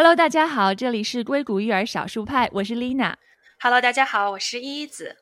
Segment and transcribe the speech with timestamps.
[0.00, 3.14] Hello，大家好，这里是硅谷育儿少数派，我是 Lina。
[3.58, 5.16] Hello，大家好，我是依依子。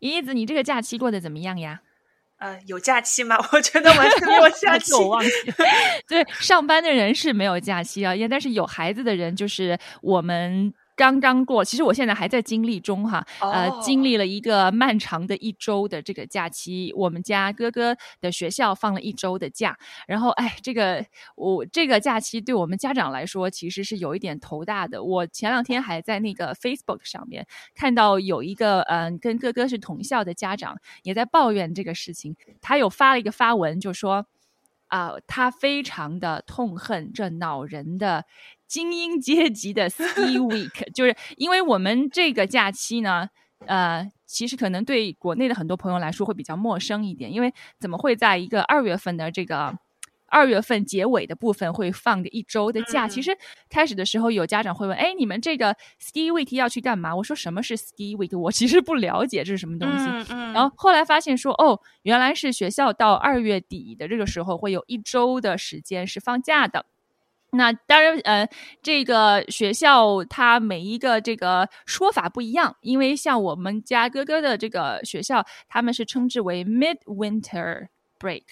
[0.00, 1.82] 依依子，你这个假期过得怎么样呀？
[2.38, 3.38] 呃，有假期吗？
[3.52, 4.92] 我觉得完全没有假期。
[4.98, 5.30] 我忘记，
[6.08, 10.74] 对，上班的人是没有假期啊，但是有孩子的人就是我们。
[10.98, 16.92] 刚刚过，其实我现在还在经历中哈，呃，经历了一个漫长的一周的这个假期。
[16.96, 25.00] 我们家哥哥的学校放了一周的假，然后哎，这个我这个假期对我们家长来说其实是有一点头大的。
[25.04, 27.46] 我前两天还在那个 Facebook 上面
[27.76, 34.26] 看到有一个嗯跟哥哥是同校的家长也在抱怨这个事情，他有发了一个发文，就说
[34.88, 38.24] 啊，他非常的痛恨这恼人的。
[38.68, 43.28] 精英阶级的 Ski Week， 就是因为我们这个假期呢，
[43.66, 49.74] 呃，其实可能对国内的很多朋友来说会比较陌生一点，因为怎么会在一个二月份的这个
[50.30, 53.08] 二月份结尾的部分会放个一周的假？
[53.08, 53.34] 其实
[53.70, 60.04] 开始的时候有家长会问：“哎，你们这个 Ski Week 要去干嘛？”我说：“什么是 Ski Week？” 我其实不了解这是什么东西。
[60.52, 66.84] 然后后来发现说：“哦，原来是学校到二月底的这个时候会有一周的时间是放假的。”
[67.52, 68.46] 那当然，呃，
[68.82, 77.86] 这个学校它每一个这个说法不一样，因为像我们家哥哥的这个学校，他们是称之为 Midwinter
[78.20, 78.42] Break，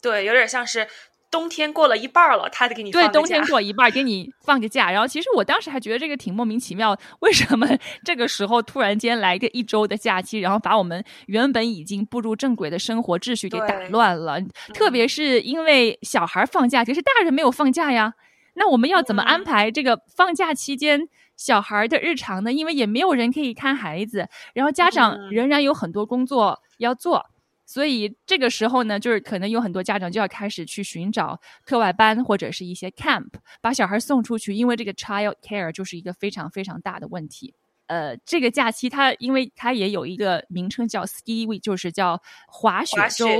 [0.00, 0.88] 对，有点像是
[1.30, 4.90] 冬天过了一半了，他得给你对冬天过一半给你放个假。
[4.90, 7.66] 然后其实我当时还觉得这个挺莫名其妙，为什么
[8.02, 14.40] 这个时候突然间来个一周的假期，然后把我们原本已经步入正轨的生活秩序给打乱了？
[14.72, 18.14] 特别是因为小孩放假，可是大人没有放假呀。
[18.58, 22.52] 那我们要怎么安排这个放假期间小孩的日常呢？
[22.52, 27.24] 因为也没有人可以看孩子，然后家长仍然有很多工作要做，
[27.64, 37.54] 所以这个时候呢，就是可能有很多家长就要开始去寻找课外班或者是一些 camp，把小孩送出去，因为这个 child care 就是一个非常非常大的问题。
[37.88, 42.96] 呃，这个假期它，因为它也有一个名称叫 Ski Week，就是叫滑雪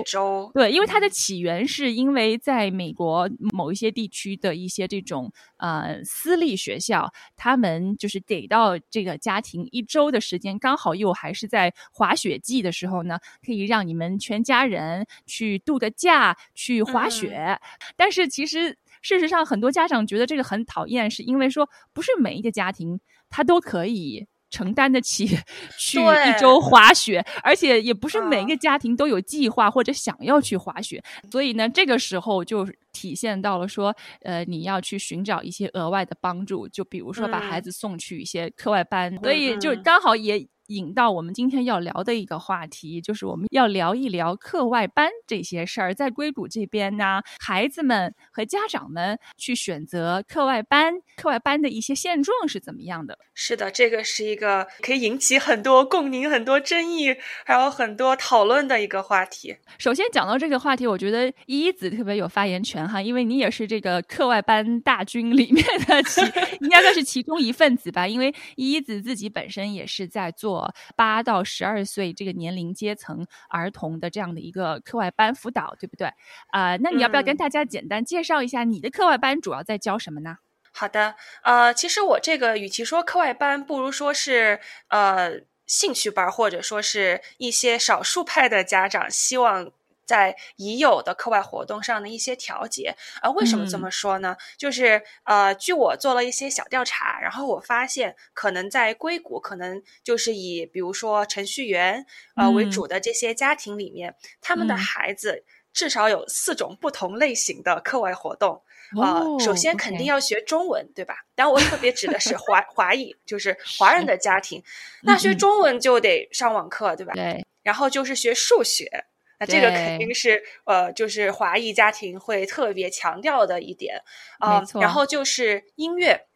[0.06, 0.50] 周。
[0.54, 17.60] 对，因为它的起源是因为在美国某一些地区的一些这种呃私立学校，他们就是给到这个家庭一周的时间，刚好又还是在滑雪季的时候呢，可以让你们全家人去度个假去滑雪。
[17.96, 24.26] 但是其实事实上，很多家长觉得这个很讨厌，是因为说不是每一个家庭他都可以。
[24.50, 25.26] 承担得起
[25.78, 40.46] 去一周滑雪，而且也不是每个家庭都有计划或者想要去滑雪，所以呢，这个时候就体现到了说，呃，你要去寻找一些额外的帮助，就比如说把孩子送去一些课外班，所以就刚好也。
[40.68, 45.94] 引到我们今天要聊的一个话题，就是我们要聊一聊课外班这些事儿。
[45.94, 53.18] 在硅谷这边呢，孩子们和家长们去选择课外班，课外班的一些现状是怎么样的？
[53.34, 57.14] 是的，这个是一个可以引起很多共鸣、很多争议，
[57.46, 59.56] 还有很多讨论的一个话题。
[59.78, 66.20] 首先讲到这个话题，我觉得依依子特别有发言权哈，因为你也是这个课外班大军里面的其，
[66.60, 68.06] 应该算是其中一份子吧。
[68.06, 70.57] 因为依依子自己本身也是在做。
[70.96, 76.08] 八到十二岁这个年龄阶层儿童的这样的一个课外班辅导，对不对？
[76.48, 80.38] 啊，那你要不要跟大家简单介绍一下你的课外班主要在教什么呢？
[80.72, 89.72] 好的，呃，其实我这个与其说课外班，不如说是呃兴趣班，或者说是一些少数派的家长希望。
[90.08, 94.34] 在已有的课外活动上的一些调节，呃，为什么这么说呢？
[94.56, 108.62] 就是呃，据我做了一些小调查，然后我发现，可能在硅谷，可能就是以比如说程序员呃为主的这些家庭里面，他们的孩子至少有四种不同类型的课外活动
[108.98, 109.20] 啊。
[109.38, 111.16] 首先肯定要学中文，对吧？
[111.34, 114.64] 当然我特别指的是华华裔，就是 华人的家庭，
[115.02, 117.12] 那学中文就得上网课，对吧？
[117.12, 117.44] 对。
[117.62, 119.04] 然后就是学数学。
[119.40, 124.02] 那这个肯定是呃，就是华裔家庭会特别强调的一点
[124.40, 124.62] 啊。
[124.80, 126.26] 然后就是音乐，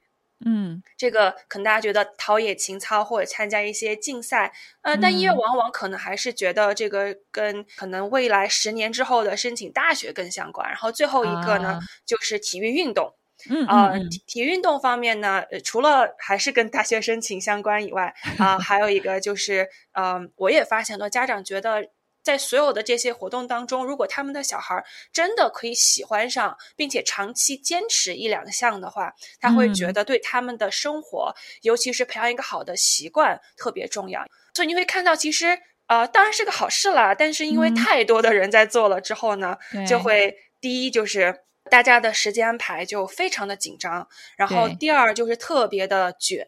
[0.44, 10.68] 嗯，这个可能大家觉得陶冶情操或者参加一些竞赛，呃，但音乐往往可能还是觉得这个跟可能未来十年之后的申请大学更相关。
[10.68, 13.15] 然后最后一个呢，就是体育运动，
[13.50, 21.88] 嗯啊，体体育运动方面呢，除了还是跟大学申请相关以外啊， 还有一个就是，嗯，我也发现了家长觉得。
[22.22, 34.24] 在所有的这些活动当中，如果他们的小孩真的可以喜欢上，并且长期坚持一两项的话，他会觉得对他们的生活，尤其是培养一个好的习惯特别重要。
[34.54, 37.15] 所以你会看到，其实呃，当然是个好事啦。
[37.15, 41.45] 但是因为太多的人在做了之后呢，就会第一就是。
[41.71, 44.07] 大家的时间安排就非常的紧张。
[44.36, 46.45] 然后第二就是特别的卷，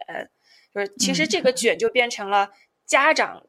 [0.74, 2.50] 就是其实这个卷就变成了
[2.84, 3.40] 家长。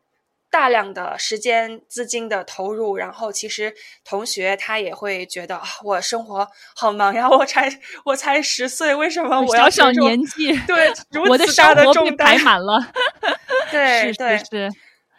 [0.55, 3.75] 大量的时间资金的投入，然后其实
[4.05, 6.47] 同学他也会觉得啊，我生活
[6.77, 7.69] 好忙呀，我才
[8.05, 10.57] 我才十岁，为什么我要小年纪？
[10.65, 10.93] 对，
[11.29, 12.79] 我的大的重担排满了。
[13.69, 14.71] 对对是，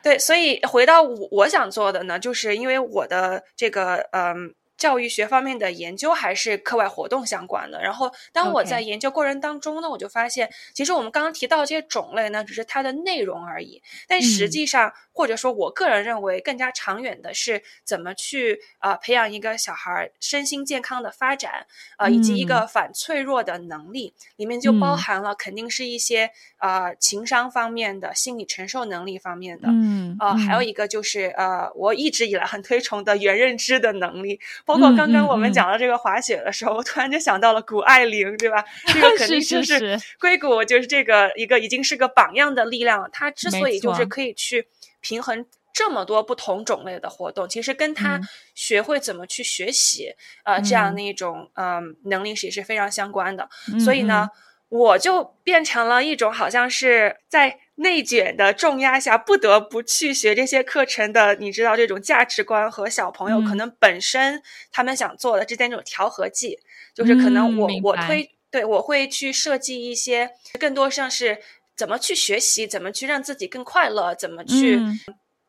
[0.03, 4.55] 对，所以回到我我想做的呢，就是因为我的这个嗯。
[4.76, 7.81] 教育学方面的研究还是课外活动相关的。
[7.81, 13.82] 然后，当我在研究过程当中呢，我就发现，其实我们刚刚提到这些种类呢，只是它的内容而已。
[14.06, 24.12] 但实际上，或者说我个人认为，更加长远的是怎么去呃培养一个小孩身心健康的发展，呃，以及一个反脆弱的能力。
[24.37, 29.69] 里面就包含了肯定是一些呃情商方面的、心理承受能力方面的。
[29.70, 34.38] 嗯，呃，还有一个就是呃，我一直以来很推崇的原认知的能力。
[34.66, 38.64] 包括刚刚我们讲到这个滑雪的时候，我突然就想到了谷爱凌，对吧？
[38.92, 43.08] 这个 肯定就是硅谷，就是这个一个已经是个榜样的力量。
[43.12, 44.66] 他之所以就是可以去
[45.00, 48.20] 平衡这么多不同种类的活动，其实跟他
[48.54, 50.10] 学会怎么去学习，
[50.44, 53.48] 呃，这样的一种嗯能力也是非常相关的。
[53.78, 54.28] 所以呢，
[54.68, 57.60] 我就变成了一种好像是在。
[57.76, 64.43] 内卷的重压下，不得不去学这些课程的，你知道这种价值观和小朋友可能本身
[64.73, 66.58] 他们想做的之间这种调和剂，
[66.94, 71.38] 就是可能我我推对我会去设计一些更多像是
[71.76, 74.81] 怎么去学习，怎么去让自己更快乐，怎么去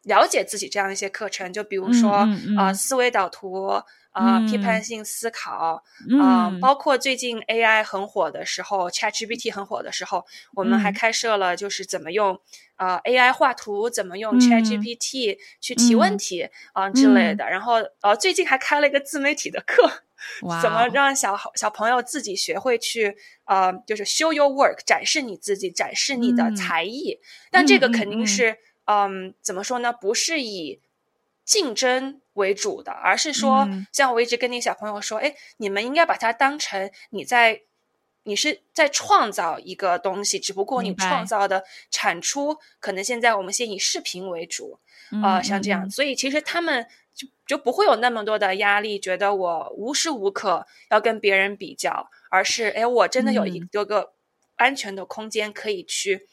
[0.04, 2.28] 了解自己这样一些课程，就比如说
[2.58, 3.82] 啊思维导图。
[4.18, 5.84] 啊，批判性思考
[6.20, 10.26] 啊，包括最近 AI 很火的时候，ChatGPT 很火的时候，
[10.56, 12.40] 我们还开设了就是怎么用
[12.78, 17.48] 啊 AI 画图，怎么用 ChatGPT 去提问题啊之类的。
[17.48, 19.88] 然后呃，最近还开了一个自媒体的课，
[20.62, 23.16] 怎么让小小朋友自己学会去
[23.46, 27.20] 呃，就是 show your work，展示你自己，展示你的才艺。
[27.52, 29.94] 但这个肯定是嗯，怎么说呢？
[29.94, 30.80] 不是以
[31.48, 32.22] 竞争。
[32.38, 37.64] 为主的，而是说，像我一直跟那小朋友说，哎，你们应该把它当成你在，
[38.22, 44.80] 你是在创造一个东西，只不过你创造的产出可能现在我们先以视频为主，
[45.24, 46.86] 啊，像这样，所以其实他们
[47.16, 54.14] 就就不会有那么多的压力，觉得我无时无刻要跟别人比较，而是，哎，我真的有一有个
[54.58, 56.28] 安全的空间可以去。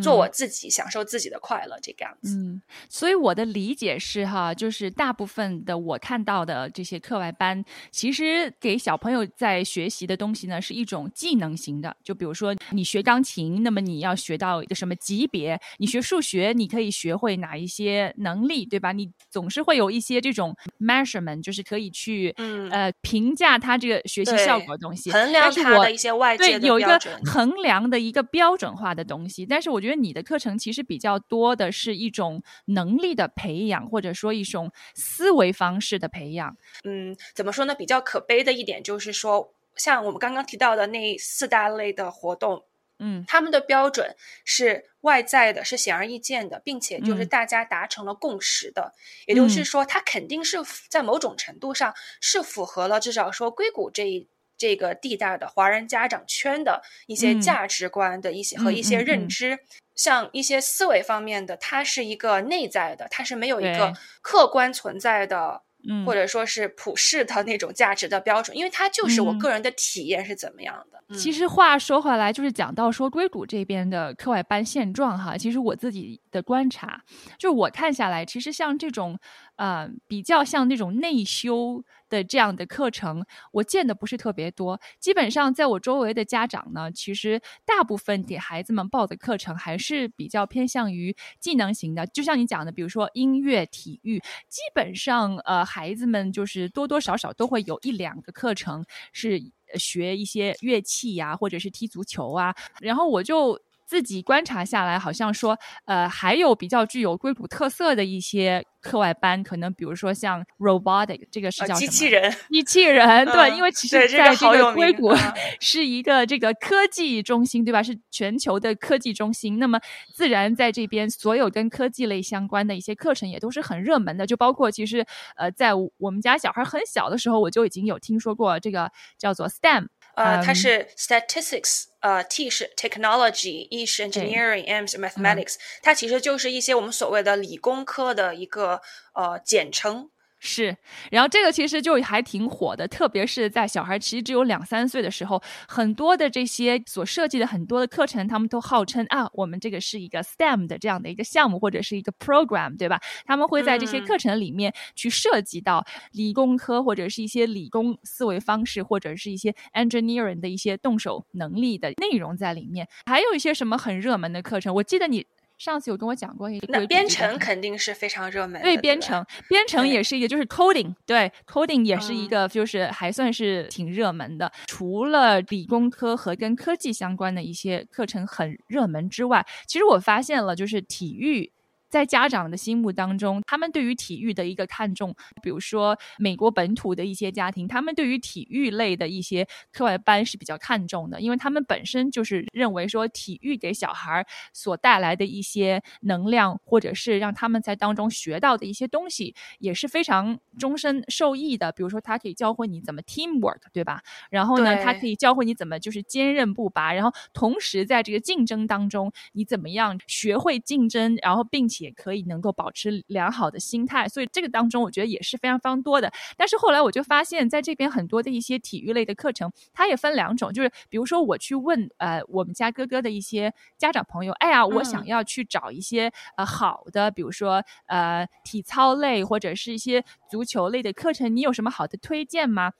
[0.00, 2.34] 做我自己，享受自己的快乐，这个样子。
[2.36, 11.94] 嗯，所以我的理解是哈，就是大部分的我看到的这些课外班，其实给小朋友在学习的东西呢，是一种技能型的。
[12.02, 15.60] 就比如说你学钢琴，那么你要学到一个什么级别？
[15.76, 18.92] 你学数学，你可以学会哪一些能力，对吧？
[18.92, 22.34] 你总是会有一些这种 measurement，就是可以去
[22.70, 29.81] 呃评价他这个学习效果的东西，衡量他的一些外界对有一个衡量的一个标准化的东西，但是我。
[29.82, 36.56] 我觉得你的课程其实比较多的是一种能力的培养，或者说一种思维方式的培养。
[36.84, 37.74] 嗯，怎么说呢？
[37.74, 42.64] 比较可悲的一点就是说，像我们刚刚提到的那四大类的活动，
[43.00, 44.14] 嗯，他们的标准
[44.44, 48.94] 是外在的，是显而易见的，并且就是大家达成了共识的。
[49.26, 50.58] 也就是说，它肯定是
[50.88, 54.28] 在某种程度上是符合了至少说硅谷这一。
[54.62, 59.58] 这个地带的华人家长圈的一些价值观的一些和一些认知，
[59.96, 65.62] 像一些思维方面的，它是一个内在的，它是没有一个客观存在的，
[66.06, 71.02] 或者说是普世的那种价值的标准，因为它就是我个人的体验是怎么样的。
[71.16, 77.02] 其实话说回来，就是讲到说硅谷这边的课外班现状哈，其实我自己的观察，
[77.36, 79.18] 就是我看下来，其实像这种
[79.62, 81.84] 呃比较像那种内修。
[82.12, 84.78] 的这样的课程，我见的不是特别多。
[85.00, 92.06] 基本上，在我周围的家长呢，其实大部分给孩子们报的课程还是比较偏向于技能型的。
[92.08, 94.18] 就像你讲的，比如说音乐、体育，
[94.50, 99.40] 基本上呃，孩子们就是多多少少都会有一两个课程是
[99.76, 102.54] 学一些乐器呀，或者是踢足球啊。
[102.82, 103.58] 然后我就。
[103.92, 115.12] 自己观察下来，好像说，呃，还有比较具有硅谷特色的一些课外班，可能比如说像 robotic 这个是叫机器人，机器人， 对，因为其实在这个硅谷
[115.60, 117.82] 是一个这个科技中心，对吧？
[117.82, 119.78] 是全球的科技中心，那么
[120.14, 125.04] 自然在这边所有跟科技类相关的一些课程也都是很热门的，就包括其实，
[125.36, 129.88] 呃，在我们家小孩很小的时候，我就已经有听说过这个叫做 STEM。
[130.14, 138.80] 呃，它是 statistics，呃，T 是 technology，E 是 engineering，M 是 mathematics，它其实就是一些我们所谓的理工科的一个
[139.14, 140.10] 呃简称。
[140.44, 140.76] 是，
[141.12, 153.00] 然后这个其实就还挺火的，特别是在小孩其实只有两三岁的时候，很多的这些所设计的很多的课程，他们都号称啊，我们这个是一个 STEM 的这样的一个项目或者是一个 program，对吧？
[153.24, 162.88] 他们会在这些课程里面去涉及到理工科或者是一些理工思维方式，或者是一些 engineering 的一些动手能力的内容在里面。
[163.06, 165.24] 还有一些什么很热门的课程，我记得你。
[165.62, 168.60] 上次有跟我讲过一个，那编程肯定是非常热门。
[168.62, 174.50] 对，编程，编程也是一个，就是 coding，对，coding 也是一个，就是还算是挺热门的。
[174.66, 181.52] 除了理工科和跟科技相关的一些课程很热门之外，其实我发现了，就是体育。
[181.92, 201.70] 在家长的心目当中，他们对于体育的一个看重，比如说美国本土的一些家庭，他们对于体育类的一些课外班是比较看重的，因为他们本身就是认为说体育给小孩所带来的一些能量，或者是让他们在当中学到的一些东西，也是非常终身受益的。
[201.72, 204.00] 比如说，他可以教会你怎么 teamwork，对吧？
[204.30, 211.81] 然后呢，他可以教会你怎么就是坚韧不拔，然后同时在这个竞争当中，你怎么样学会竞争，然后并且。
[211.82, 216.10] 也可以能够保持良好的心态，所以这个当中我觉得也是非常非常多的。
[216.36, 232.72] 但是后来我就发现，在这边很多的一些体育类的课程，它也分两种，就是比如说我去问呃我们家哥哥的一些家长朋友，哎呀，我想要去找一些呃好的，比如说呃体操类或者是一些足球类的课程，你有什么好的推荐吗？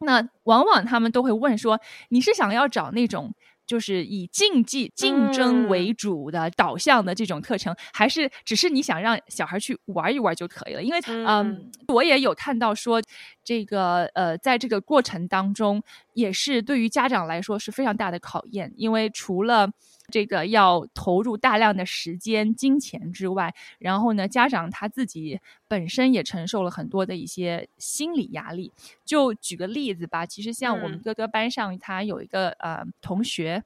[0.00, 3.32] 那往往他们都会问说，你是想要找那种？
[3.66, 10.82] 就是以竞技竞争为主的导向的这种课程，还是只是你想让小孩去玩一玩就可以了？
[10.82, 13.02] 因为嗯，我也有看到说，
[13.42, 15.82] 这个呃，在这个过程当中，
[16.14, 19.70] 也是对于家长来说是非常大的考验，因为除了。
[20.08, 28.72] 这个要投入大量的时间、金钱之外，然后呢，家长他自己本身也承受了很多的一些心理压力。
[29.04, 33.64] 就举个例子吧，其实像我们哥哥班上，他有一个呃同学。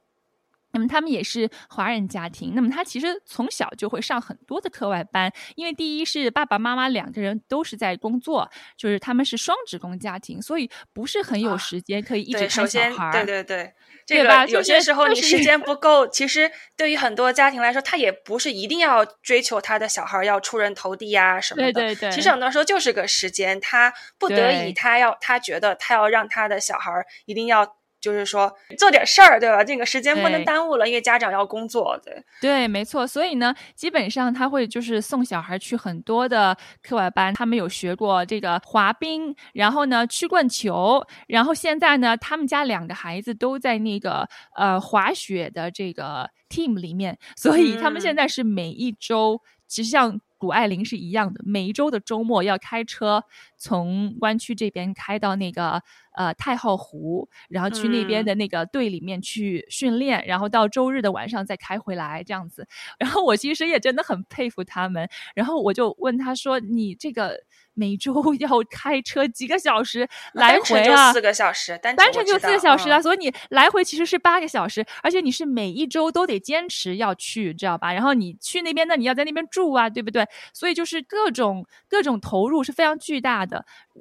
[0.71, 13.11] 那么他们也是华人家庭，那么他其实从小就会上很多的课外班，因为第一是爸爸妈妈两个人都是在工作，就是他们是双职工家庭，所以不是很有时间可以一直看小孩。
[13.11, 13.73] 对对对，
[14.05, 21.73] 这个有些时候你时间不够，其实对于很多家庭来说，他也不是一定要追求他的小孩要出人头地呀什么的。
[21.73, 26.91] 对对对，其实很多时候就是个时间，他不得已，他要他觉得他要让他的小孩
[27.25, 27.78] 一定要。
[27.99, 29.63] 就是说做点事儿，对吧？
[29.63, 33.05] 这个时间不能耽误了，因为家长要工作，对对，没错。
[33.05, 50.19] 所以呢，基本上他会就是送小孩去很多的课外班，他们有学过这个滑冰，然后呢曲棍球，然后现在呢，他们家两个孩子都在那个呃滑雪的这个 team 里面，所以他们现在是每一周，其实像。
[50.39, 53.21] 谷爱凌是一样的，每一周的周末要开车
[53.59, 55.83] 从湾区这边开到那个
[56.15, 62.67] 呃太浩湖，然后去那边的那个队里面去训练，然后到周日的晚上再开回来这样子。
[62.97, 67.37] 然后我其实也真的很佩服他们，然后我就问他说：“你这个？”
[67.75, 71.13] 每周 要开车几个小时来回啊？
[71.13, 77.93] 四个小时，单程就四个小时啊，所以你来回其实是八个小时，而且你是每一周都得坚持要去，知道吧？
[77.93, 80.27] 然后你去那边，那你要在那边住啊，对不对？
[80.53, 83.48] 所以就是各种各种投入是非常巨大的。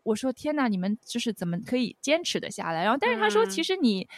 [0.05, 2.83] 我说天呐，你们就是怎么可以坚持的下来？
[2.83, 4.09] 然后，但是他说，其实你。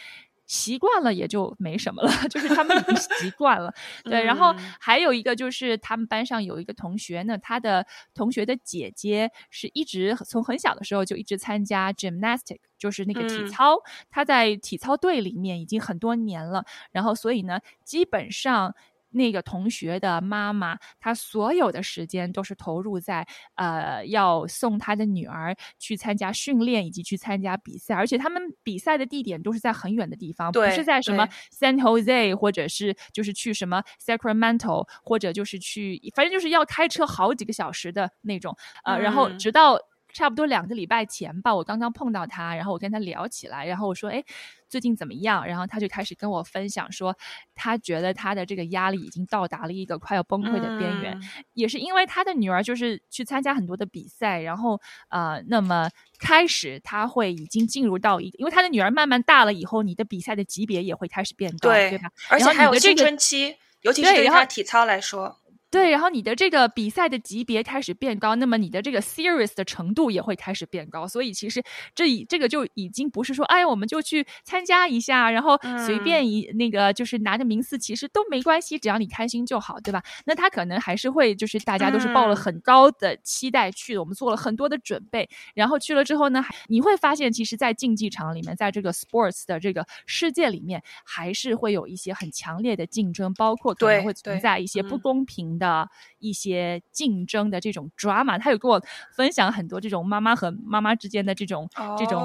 [0.47, 3.73] 习惯了也就没什么了， 就是他们已经习惯了。
[4.03, 13.77] 对，然后还有一个就是他们班上有一个同学呢，他的同学的姐姐是一直从很小的时候就一直参加 gymnastic，就是那个体操，
[14.09, 16.65] 他在体操队里面已经很多年了。
[16.91, 18.75] 然后所以呢，基本上。
[19.11, 23.25] 那个同学的妈妈，她所有的时间都是投入在
[23.55, 39.77] 呃，要送她的女儿去参加训练以及去参加比赛，而且他们比赛的地点都是在很远的地方，不是在什么 San Jose 或者是就是去什么 Sacramento 或者就是去，反正就是要开车好几个小时的那种，呃，然后直到。
[40.13, 44.23] 差不多两个礼拜前吧，我刚刚碰到他，然后我跟他聊起来，然后我说：“哎，
[44.69, 47.17] 最近怎么样？”然后他就开始跟我分享说，
[47.55, 51.19] 他觉得他的这个压力已经到达了一个快要崩溃的边缘，
[51.53, 55.89] 也是因为他的女儿就是去参加很多的比赛，然后呃，那么
[56.19, 62.09] 开始他会已经进入到一，因为他的女儿慢慢大了以后，你的比赛的级别也会开始变高，对吧？
[62.29, 65.37] 而且还有青春期，尤其是对于他体操来说。
[65.71, 71.07] 对，然后你的这个比赛的级别开始变高，那么你的这个 serious 的程度也会开始变高。
[71.07, 71.63] 所以其实
[71.95, 80.03] 这已这个就已经不是说，哎，我们就去参加一下，然后随便一那个就是拿着名次，其实都没关系，只要你开心就好，对吧？
[80.25, 95.60] 那他可能还是会就是大家都是抱了很高的期待去的，我们做了很多的准备，然后去了之后呢，你会发现，其实，在竞技场里面，在这个 sports 的这个世界里面，还是会有一些很强烈的竞争，包括可能会存在一些不公平。
[95.61, 95.87] 的
[96.17, 98.81] 一些竞争的这种 drama，他有跟我
[99.15, 102.19] 分享很多这种妈妈和妈妈之间的这种这种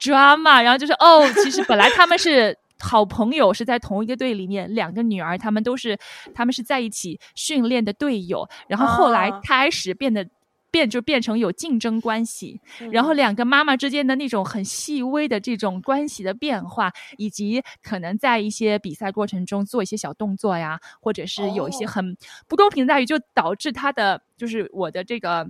[0.00, 5.98] drama，然后就是哦，其实本来他们是 好朋友，是在同一个队里面，两个女儿，他们都是
[6.34, 10.26] 他们是在一起训练的队友，然后后来开始变得。
[10.70, 12.60] 变就变成有竞争关系，
[12.92, 25.48] 然后两个妈妈之间的那种很细微的这种关系的变化，以及可能在一些比赛过程中做一些小动作呀，或者是有一些很不公平的待遇，就导致他的就是我的这个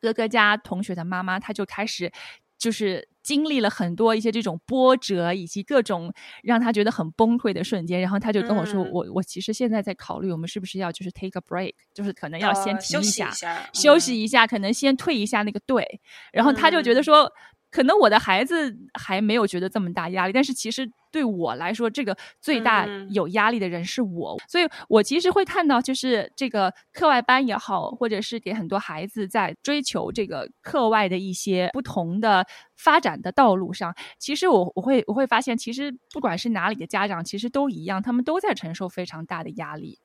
[0.00, 2.12] 哥哥家同学的妈妈，他就开始
[2.56, 3.08] 就是。
[3.28, 6.10] 经历了很多一些这种波折，以及各种
[6.42, 13.30] 让他觉得很崩溃的瞬间，然后他就跟我说：“我我其实现在在考虑，我们是不是要就是 take a break，就是可能要先停一下，
[13.74, 16.00] 休息一下，可能先退一下那个队。”
[16.32, 17.30] 然后他就觉得说。
[17.70, 32.46] 可能我的孩子还没有觉得这么大压力，但是其实对我来说，这个最大有压力的人是我，所以我其实会看到，就是这个课外班也好，或者是给很多孩子在追求这个课外的一些不同的
[32.76, 39.98] 发展的道路上，其实我我会我会发现，其实不管是哪里的家长，其实都一样，他们都在承受非常大的压力。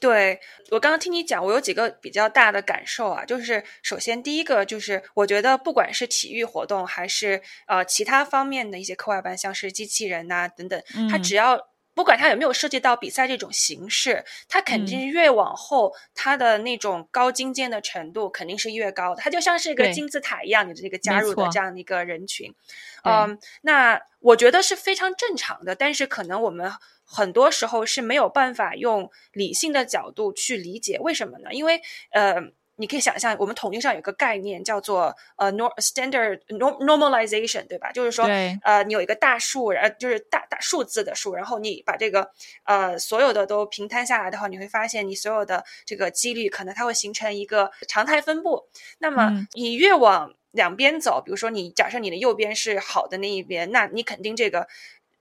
[0.00, 0.40] 对
[0.70, 22.54] 我刚刚听你讲，我有几个比较大的感受啊，就是首先第一个就是，我觉得不管是体育活动还是呃其他方面的一些课外班，像是机器人呐等等，它只要不管它有没有涉及到比赛这种形式，它肯定越往后，它的那种高精尖的程度肯定是越高的，它就像是一个金字塔一样，你的这个加入的这样的一个人群，
[23.04, 26.72] 嗯，那我觉得是非常正常的，但是可能我们。
[27.04, 31.52] 很多时候是没有办法用理性的角度去理解，为什么呢？
[31.52, 31.80] 因为
[32.10, 32.36] 呃，
[32.76, 37.92] 你可以想象，我们统计上有个概念叫做呃 nor standard normalization，对吧？
[37.92, 38.24] 就是说，
[38.62, 42.30] 呃，你有一个大数，呃，就是大大数字的数，然后你把这个
[42.64, 48.64] 呃所有的都平摊下来的话，你会发现你所有的这个几率可能它会形成一个常态分布。
[48.98, 54.66] 那么你越往两边走，比如说你假设你的右边是好的那一边，那你肯定这个。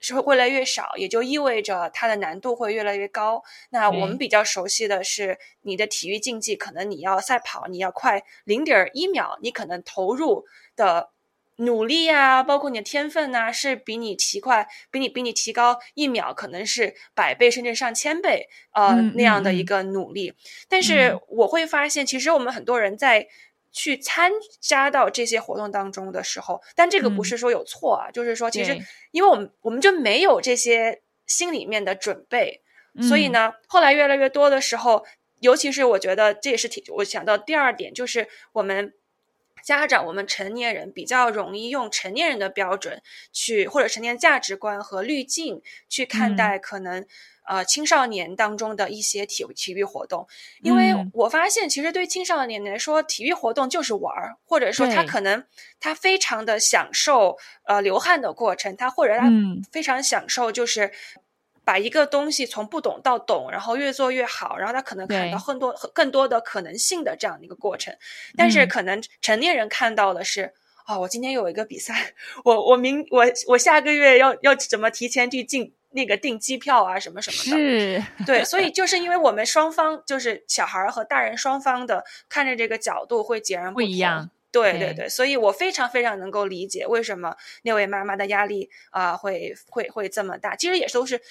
[0.03, 3.41] 是会越来越少，也就意味着它的难度会越来越高。
[3.69, 11.09] 那我们比较熟悉的是，你的体育竞技可能你要赛跑，你要快零点一秒，你可能投入的
[11.55, 20.33] 努力啊，包括你的天分呐，是比你提快，比你比你提高一秒，可能是百倍甚至上千倍，呃，那样的一个努力。
[20.67, 23.27] 但是我会发现，其实我们很多人在。
[23.73, 24.31] 去参
[24.61, 28.77] 加到这些活动当中的时候，但这个不是说有错啊，就是说其实
[29.11, 32.61] 因为我们我们就没有这些心里面的准备，
[33.01, 35.03] 所以呢，后来越来越多的时候，
[35.39, 38.93] 尤其是我觉得这也是挺我想到第二点，就是我们
[39.63, 47.05] 家长我们成年人比较容易用成年人的标准去或者成年价值观和滤镜去看待可能。
[47.45, 50.25] 呃，青少年当中的一些体体育活动，
[50.61, 55.43] 因为我发现，其实对青少年来说，体育活动就是玩儿，或者说他可能
[55.81, 59.29] 他非常的享受呃流汗的过程，他或者他
[59.73, 60.93] 非常享受就是
[61.63, 67.95] 把一个东西从不懂到懂，然后越做越好，然后他可能看到更多更多的可能性的这样的一个过程。
[68.37, 70.53] 但是可能成年人看到的是，
[70.87, 75.73] 哦，我今天有一个比赛，我我明我我下个月要要怎么提前去进。
[75.95, 84.31] 那个订机票啊，什么什么的，是对，所以就是因为我们双方，就是小孩和大人双方的看着这个角度会截然不一样。
[84.51, 90.55] 对对对，所以我非常非常能够理解为什么那位妈妈的压力啊会会会这么大。
[90.55, 91.21] 其实也都是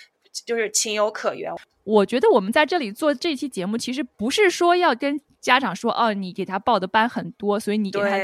[0.46, 1.52] 就是情有可原。
[1.84, 8.18] 我觉得我们在这里做这期节目，其实不是说要跟家长说哦，你给他报的班很多，所以你给他。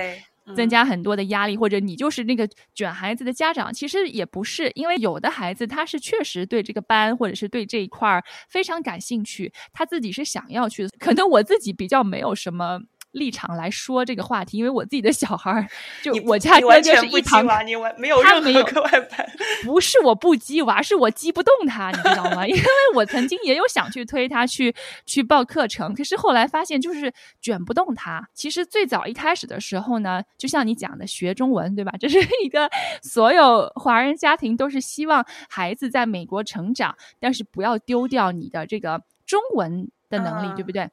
[0.56, 10.88] 增加很多的压力，或者你就是那个卷孩子的家长，其实也不是，因为有的孩子他是确实对这个班或者是对这一块儿非常感兴趣，他自己是想要去的。
[10.98, 12.80] 可能我自己比较没有什么。
[13.12, 15.66] 立场来说这个话题，因为我自己的小孩儿，
[16.02, 19.26] 就我家哥哥是一旁，你完没有任何课外班，
[19.64, 22.44] 不是我不激娃，是我激不动他，你知道吗？
[22.48, 22.62] 因为
[22.94, 24.74] 我曾经也有想去推他去
[25.06, 28.28] 去报课程，可是后来发现就是卷不动他。
[28.34, 31.92] 其实最早一开始的时候呢，就像你讲的学中文，对吧？
[31.98, 32.68] 这是一个
[33.02, 40.90] 所有华人家庭都是希望孩子在美国成长，但是不要丢掉你的这个中文的能力，对不对？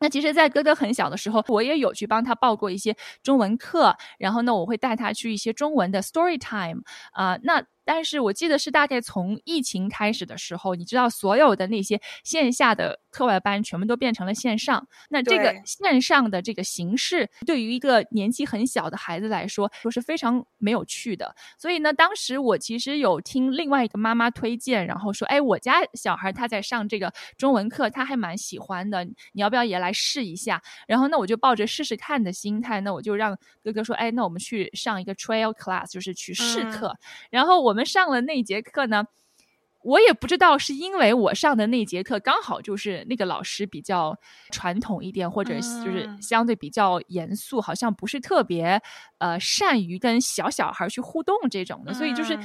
[0.00, 6.82] 那其实，在哥哥很小的时候，我也有去帮他报过一些中文课，然后呢，我会带他去一些中文的 story time
[7.12, 7.64] 啊，那。
[7.88, 14.86] 但是我记得是大概从疫情开始的时候，你知道所有的那些线下的课外班全部都变成了线上。
[15.08, 21.34] 那这个线上的这个形式，对于一个年纪很小的孩子来说，说是非常没有趣的。
[21.56, 36.94] 所以呢，当时我其实有听另外一个妈妈推荐，然后说：“哎，我家小孩他在上这个中文课，他还蛮喜欢的，你要不要也来试一下？”然后那我就抱着试试看的心态，那我就让哥哥说：“哎，那我们去上一个 trail class，就是去试课。”
[37.32, 37.84] 然后我们。
[37.84, 39.04] 们上了那节课呢，
[39.82, 44.18] 我也不知道是因为我上的那节课刚好就是那个老师比较
[44.50, 48.82] 传统一点，或者就是相对比较严肃，好像不是特别
[49.18, 52.36] 呃善于跟小小孩去互动这种的，所以就是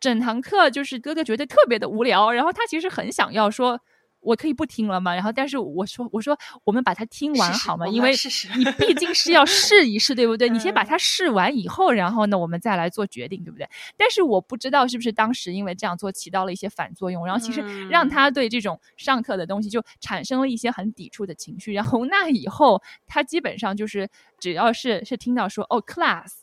[0.00, 3.80] 整堂课就是哥哥觉得特别的无聊，然后他其实很想要说。
[4.20, 5.14] 我可以不听了吗？
[5.14, 7.86] 然后，但是我说，我说我们把它听完好吗？
[7.88, 8.12] 因为
[8.56, 10.48] 你毕竟是要试一试，对不对？
[10.48, 13.68] 你先把它试完以后，然后呢，我们再来做决定，对不对？
[13.96, 21.72] 但是我不知道是不是当时因为这样做起到了一些反作用，然后其实让他对这种上课的东西就产生了一些很抵触的情绪。
[21.72, 26.39] 然后那以后，他基本上就是只要是是听到说哦，class。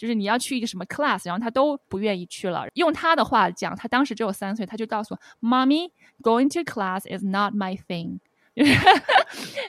[0.00, 2.66] 就是你要去一个什么 class，然后他都不愿意去了。
[2.72, 5.90] 用他的话讲，他当时只有三岁，他就告诉我：“Mommy,
[6.22, 8.20] going to class is not my thing。”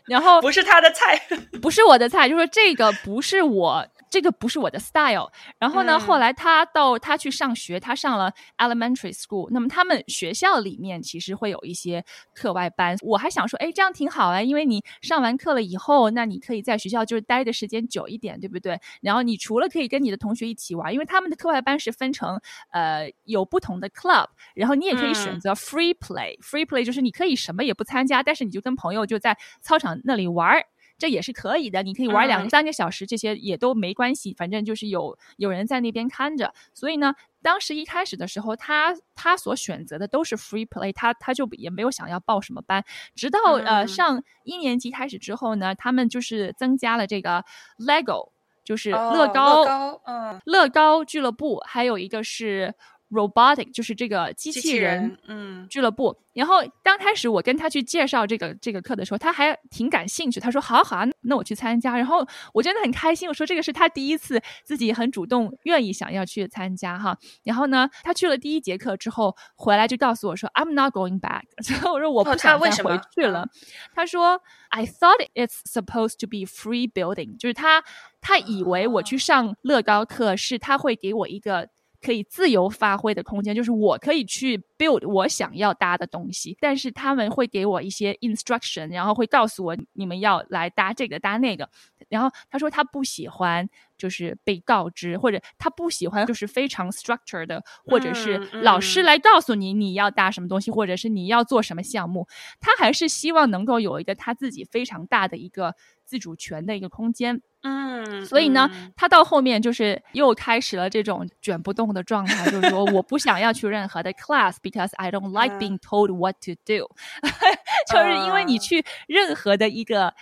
[0.07, 1.21] 然后不是他的菜，
[1.61, 3.85] 不是我的菜，就说这个不是我。
[4.11, 5.31] 这个不是我的 style。
[5.57, 9.49] 然后呢，后来他到他去上学，他上了 elementary school。
[9.49, 12.03] 那么他们学校里面其实会有一些
[12.35, 12.95] 课外班。
[13.01, 18.79] 我还想说，哎，这样挺好啊，因为你上完课了以后，那你可以在学校就是待的时间久一点，对不对？
[19.01, 22.37] 然后你除了可以跟你的同学一起玩，因为他们的课外班是分成
[22.71, 26.37] 呃有不同的 club，然后你也可以选择 free play。
[26.41, 30.65] free play 就是你可以什么也不参加，但是你就跟朋友就在操场那里玩儿。
[31.01, 36.53] 这也是可以的，你可以玩两三个小时，这些也都没关系，反正就是有有人在那边看着。
[36.75, 42.85] 所以呢，当时一开始的时候，他他所选择的都是 free play，他他就也没有想要报什么班。
[43.15, 47.43] 直到呃上一年级开始之后呢，他们就是增加了这个
[47.79, 48.29] Lego，
[48.63, 52.75] 就是乐高，嗯，乐高俱乐部，还有一个是。
[53.11, 56.17] Robotic 就是这个机器人，嗯，俱乐部。
[56.33, 60.39] 然后刚开始我跟他去介绍这个这个课的时候，他还挺感兴趣。
[60.39, 63.27] 他说：“好好啊，那我去参加。”然后我真的很开心。
[63.27, 73.45] 我说：“这个是他第一次自己很主动愿意想要去参加哈。”然后呢，他去了第一节课之后回来就告诉我说：“I'm not going back。”然后我说：“我不想再回去了。”
[73.93, 77.83] 他说：“I thought it's supposed to be free building。”就是他
[78.21, 81.67] 他以为我去上乐高课是他会给我一个。
[82.01, 91.69] 可以自由发挥的空间，就是我可以去 build 我想要搭的东西，但是他们会给我一些 instruction，然后会告诉我你们要来搭这个搭那个。
[92.09, 102.27] 然后他说他不喜欢就是被告知，或者他不喜欢就是非常 structured 的，或者是老师来告诉你你要搭什么东西，或者是你要做什么项目。
[102.59, 105.75] 他还是希望能够有一个他自己非常大的一个
[106.11, 107.41] 自主权的一个空间。
[107.61, 116.89] 嗯，所以呢，他到后面就是又开始了这种卷不动的状态，就是说我不想要去任何的 class because I don't like being told what to do，
[117.87, 120.13] 就是因为你去任何的一个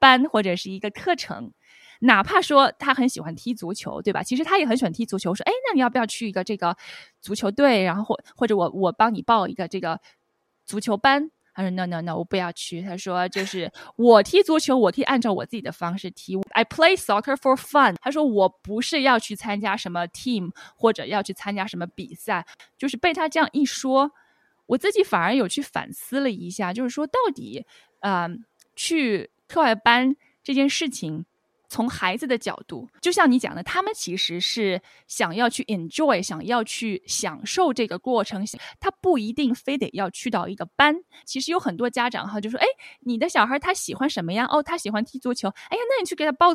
[0.00, 1.52] 班或者是一个课程，
[2.00, 4.24] 哪怕说他很喜欢踢足球，对吧？
[4.24, 6.76] 其实他也很喜欢踢足球，说哎，那你要不要去一个这个
[7.20, 7.84] 足球队？
[7.84, 10.00] 然后或或者我我帮你报一个这个
[10.64, 11.30] 足球班。
[11.56, 16.36] 他说：“No, no, no，我不要去。”他说：“就是我踢足球，我可以按照我自己的方式踢。
[16.50, 24.12] I play soccer for fun。”他说：“我不是要去参加什么 team 或者要去参加什么比赛。”就是被他这样一说，
[24.66, 27.64] 我自己反而有去反思了一下，就是说到底，
[28.00, 28.28] 啊，
[28.74, 30.14] 去课外班
[30.44, 31.24] 这件事情。
[31.68, 38.44] 从孩子的角度，就像你讲的，他们其实是想要去 enjoy，想要去享受这个过程。
[38.78, 40.94] 他不一定非得要去到一个班。
[41.24, 42.66] 其实有很多家长哈，就说：“哎，
[43.00, 44.46] 你的小孩他喜欢什么呀？
[44.50, 45.48] 哦，他喜欢踢足球。
[45.48, 46.48] 哎呀，那你去给他报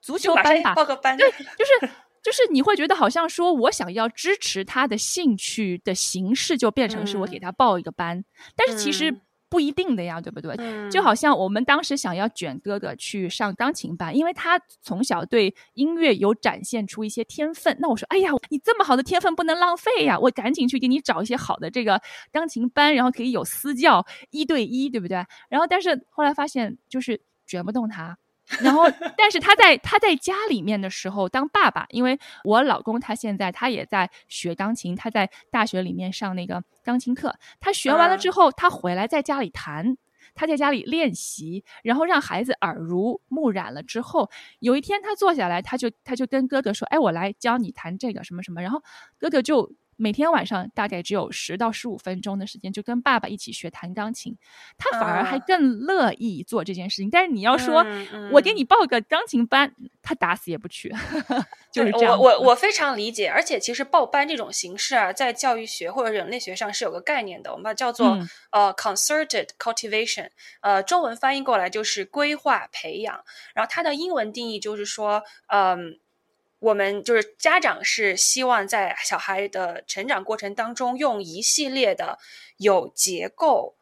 [0.00, 0.74] 足球班吧。
[0.74, 1.16] 报个班。
[1.16, 8.24] 对，就是就是你会觉得好像说我想要支持他的兴趣的形式，就变成是我给他报一个班。
[8.56, 9.20] 但是其实。
[9.48, 10.56] 不一定的呀，对不对？
[10.90, 17.76] 就好像我们当时想要卷哥哥去上钢琴班，因为他从小对音乐有展现出一些天分。
[17.80, 22.00] 那我说，哎呀，你这么好的天分不能浪费呀，我赶紧去给你找一些好的这个
[22.32, 25.24] 钢琴班，然后可以有私教一对一，对不对？
[25.48, 28.18] 然后，但是后来发现就是卷不动他。
[28.60, 28.84] 然后，
[29.16, 37.34] 但是他在他在家里面的时候当爸爸，因为我老公他现在他也在学钢琴，他在大学里面上那个钢琴课。
[37.60, 39.96] 他学完了之后，他回来在家里弹，
[40.34, 44.30] 他在家里练习，然后让孩子耳濡目染了之后，
[44.60, 48.82] 有一天他坐下来，他就他就跟哥哥说：“哎，我来教你弹这个什么什么。”然后
[49.18, 49.72] 哥哥就。
[49.96, 54.36] 每天晚上大概只有十到十五分钟的时间，就跟爸爸一起学弹钢琴，
[54.76, 57.08] 他反而还更乐意做这件事情。
[57.10, 57.84] 但是你要说，
[58.30, 60.94] 我给你报个钢琴班，他打死也不去。
[61.72, 62.18] 就是这样。
[62.18, 68.18] 我我我非常理解，而且其实报班这种形式啊，在教育学或者人类学上是有个概念的，我们把它叫做
[68.50, 70.28] 呃 concerted cultivation，
[70.60, 73.24] 呃，中文翻译过来就是规划培养。
[73.54, 75.98] 然后它的英文定义就是说，嗯。
[76.66, 82.18] 我们就是家长是希望在小孩的成长过程当中，用一系列的
[82.56, 83.76] 有结构、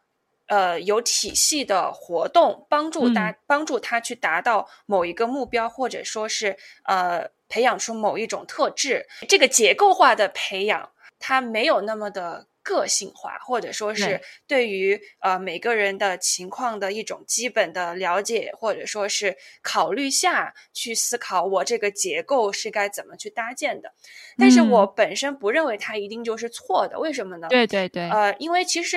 [0.49, 9.07] 呃有体系的活动，帮助他帮助他去达到某一个目标，或者说是呃培养出某一种特质。
[9.29, 12.49] 这个结构化的培养，它没有那么的。
[12.65, 23.93] 个性化，或者说是对于呃每个人的情况的一种基本的了解，或者说是考虑下去思考我这个结构是该怎么去搭建的。
[24.39, 27.47] 但是我本身不认为它一定就是错的，为什么呢？
[27.49, 28.97] 对对对，呃，因为其实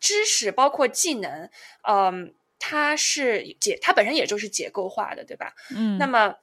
[0.00, 1.48] 知识包括技能，
[1.86, 5.52] 嗯，它是结，它本身也就是结构化的，对吧？
[5.76, 6.36] 嗯，那么。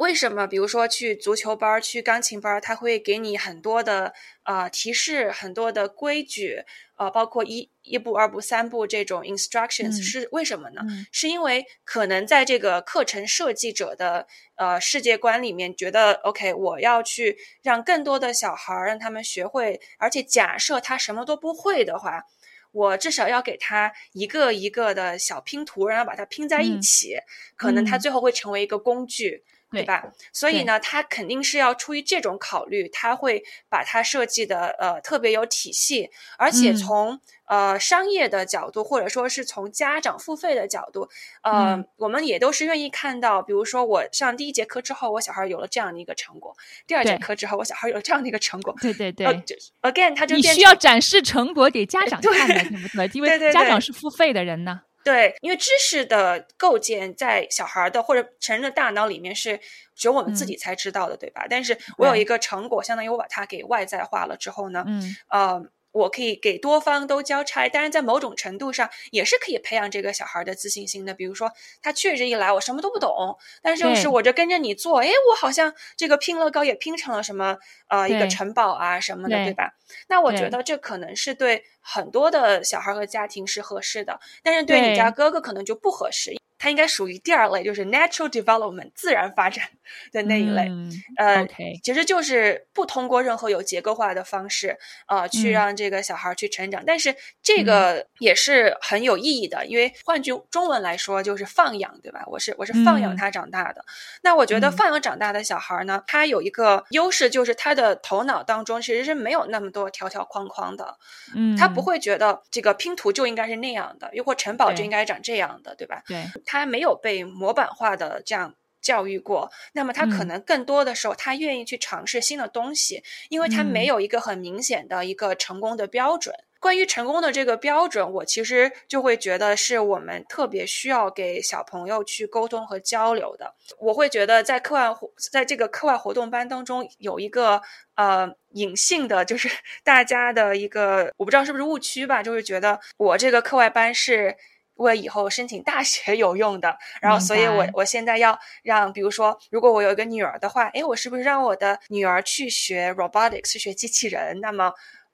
[0.00, 0.46] 为什么？
[0.46, 6.64] 比如说去足球班、去钢琴班，他会给你很多的呃提示，很多的规矩，
[6.96, 10.80] 呃，包括一一步、二步、三步这种 instructions 是为什么呢？
[11.12, 22.24] 是因为可能在这个课程设计者的呃世界观里面，觉得 OK，我要去让更多的小孩让他们学会，而且假设他什么都不会的话，
[22.72, 27.18] 我至少要给他一个一个的小拼图，然后把它拼在一起，
[27.54, 29.44] 可能他最后会成为一个工具。
[29.70, 30.02] 对吧？
[30.32, 41.08] 所以呢，他肯定是要出于这种考虑，他会把它设计的呃特别有体系，而且从呃商业的角度，或者说是从家长付费的角度，
[41.42, 46.52] 呃，我们也都是愿意看到，比如说我上第一节课之后，我小孩有了这样的一个成果；
[46.86, 48.74] 第二节课之后，我小孩有了这样的一个成果。
[48.80, 53.10] 对对对呃，again，他就你需要展示成果给家长看的，对不对？
[53.14, 54.82] 因为家长是付费的人呢。
[55.04, 59.58] 对，因为知识的构建在小孩的或者成人的大脑里面是
[59.94, 61.46] 只有我们自己才知道的，对吧？
[61.48, 65.62] 但是我有一个成果，相当于我把它给外在化了之后呢，嗯，呃。
[65.92, 71.14] 我可以给多方都交差，当然在某种程度上也是可以培养这个小孩的自信心的。
[71.14, 71.50] 比如说，
[71.82, 79.72] 他确实一来我什么都不懂，但是就是我就跟着你做，哎，我好像这个拼乐高也拼成了什么呃一个城堡啊什么的，对吧？
[80.08, 86.36] 那我觉得这可能是对很多的小孩和家庭是合适的，但是对你家哥哥可能就不合适。
[86.60, 89.64] 它应该属于第二类，就是 natural development 自然发展
[90.12, 90.70] 的那一类。
[91.16, 91.46] 呃，
[91.82, 94.76] 其实就是不通过任何有结构化的方式，
[95.08, 96.84] 呃，去让这个小孩去成长。
[96.86, 102.22] 但是这个也是很有意义的，因为换句中文来说，就是放养，对吧？
[102.26, 103.82] 我是我是放养他长大的。
[104.20, 110.98] 那我觉得放养长大的小孩呢，他有一个优势，就是他的头脑当中其实是没有那么多条条框框的。
[111.34, 116.02] 嗯，他不会觉得这个拼图就应该是那样的，又或城堡就应该长这样的，对吧？
[116.06, 116.22] 对。
[116.50, 126.34] 他没有被模板化的这样教育过，那么他可能更多的时候，他愿意去尝试新的东西，因为他没有一个很明显的一个成功的标准。
[126.58, 133.54] 关于成功的这个标准，我其实就会觉得是我们特别需要给小朋友去沟通和交流的。
[133.78, 137.62] 我会觉得在课外活，在这个课外活动班当中，有一个
[137.94, 139.48] 呃隐性的，就是
[139.84, 144.36] 大家的一个，我不知道是不是误区吧，就是觉得我这个课外班是。
[144.80, 154.40] 为以后申请大学 有用的，然后，所以我我现在要让，比如说，如果我有一个女儿的话，诶，我是不是让我的女儿去学 robotics，去学机器人？
[154.40, 154.72] 那么，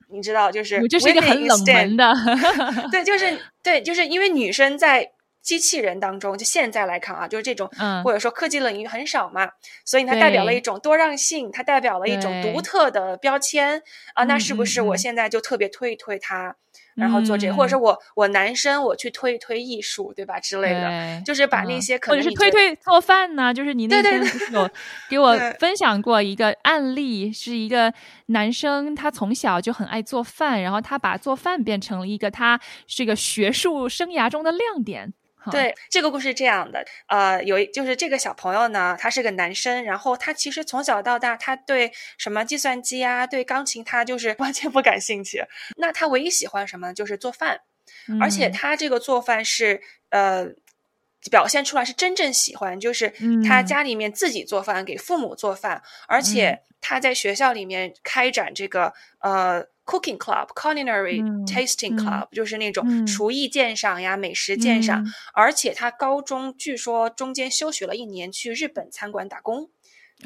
[0.08, 2.14] 你知道，就是这是一个很冷门的，
[2.90, 7.70] 对，就是对，就是因为女生在机器人当中，就现在来看啊，就是这种，
[8.02, 9.48] 或者说科技领域很少嘛，
[9.84, 13.82] 所以它代表了一种多样性，它代表了一种独特的标签。
[14.14, 16.56] 啊，那是不是我现在就特别推一推它？
[16.96, 20.40] 然后做这，或者是我我男生我去推一推艺术，对吧？
[20.40, 23.52] 之类的，就是把那些可能或者是推推做饭呢？
[23.54, 24.20] 就是你那天
[24.52, 24.68] 有
[25.08, 27.92] 给我分享过一个案例，是一个
[28.26, 35.12] 男生，他从小就很爱做饭，然后他把做饭变成了一个他这个学术生涯中的亮点。
[35.50, 45.44] 对这个故事是这样的，呃，有就是这个小朋友呢，他是个男生，然后他其实从小到大，他对什么计算机啊，对钢琴，他就是完全不感兴趣。
[45.76, 47.60] 那他唯一喜欢什么，就是做饭，
[48.20, 50.46] 而且他这个做饭是呃
[51.30, 53.12] 表现出来是真正喜欢，就是
[53.46, 59.66] 他家里面自己做饭，给父母做饭，而且他在学校里面开展这个呃。
[59.86, 65.02] Cooking club、culinary 嗯 tasting 嗯 club，、就是那种嗯厨艺鉴赏呀、美食鉴赏。
[65.02, 69.70] 嗯而且他高中据说中间休学了一年，去日本餐馆打工，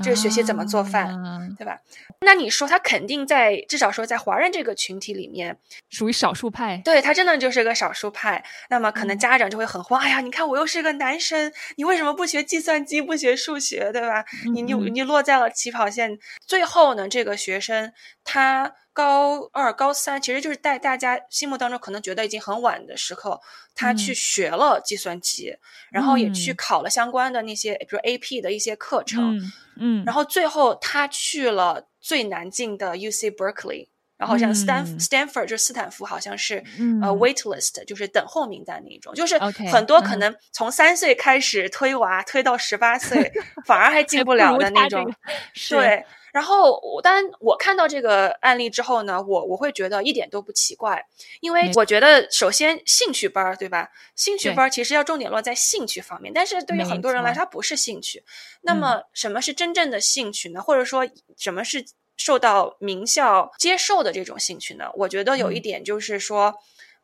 [0.02, 1.06] 这是学习怎么做饭。
[1.06, 1.78] 啊对吧？
[2.20, 5.58] 那你说他肯定在至少说在华人这个群体里面，
[5.90, 6.80] 属于少数派。
[6.84, 8.42] 对他真的就是个少数派。
[8.68, 14.24] 那么可能嗯家长就会很慌，哎呀，你看我又是个男生，你为什么不学计算机，不学数学，对吧？
[14.54, 16.18] 你你你落在了起跑线。
[16.46, 17.92] 最后呢，这个学生
[18.24, 23.40] 他高二、高三，其实就是在大家心目当中可能觉得已经很晚的时候，
[23.74, 25.56] 他去嗯学了计算机，
[25.90, 29.40] 然后也去嗯考了相关的那些，比如 AP 的一些课程。
[29.80, 30.02] 嗯。
[30.02, 33.88] 嗯，然后最后他去了最难进的 UC Berkeley，
[34.20, 39.38] 然后像 Stan、嗯 Stanford 就是斯坦福，好像是、嗯呃 waitlist，就是等候名单那一种，就是
[39.72, 43.32] 很多可嗯能从三岁开始推娃推到十八岁，
[43.64, 45.10] 反而还进不了的那种。
[45.54, 51.02] 这个对，然后我当然我看到这个案例之后呢，我我会觉得一点都不奇怪，
[51.40, 53.88] 因为我觉得首先兴趣班儿对吧？
[54.14, 58.22] 兴趣班儿其实要重点落在兴趣方面，但是对于很多人来说，错它不是兴趣。
[58.60, 60.60] 那嗯么什么是真正的兴趣呢？
[60.60, 61.82] 或者说什么是
[62.20, 64.90] 受到名校接受的这种兴趣呢？
[64.94, 66.54] 我觉得有一嗯点就是说，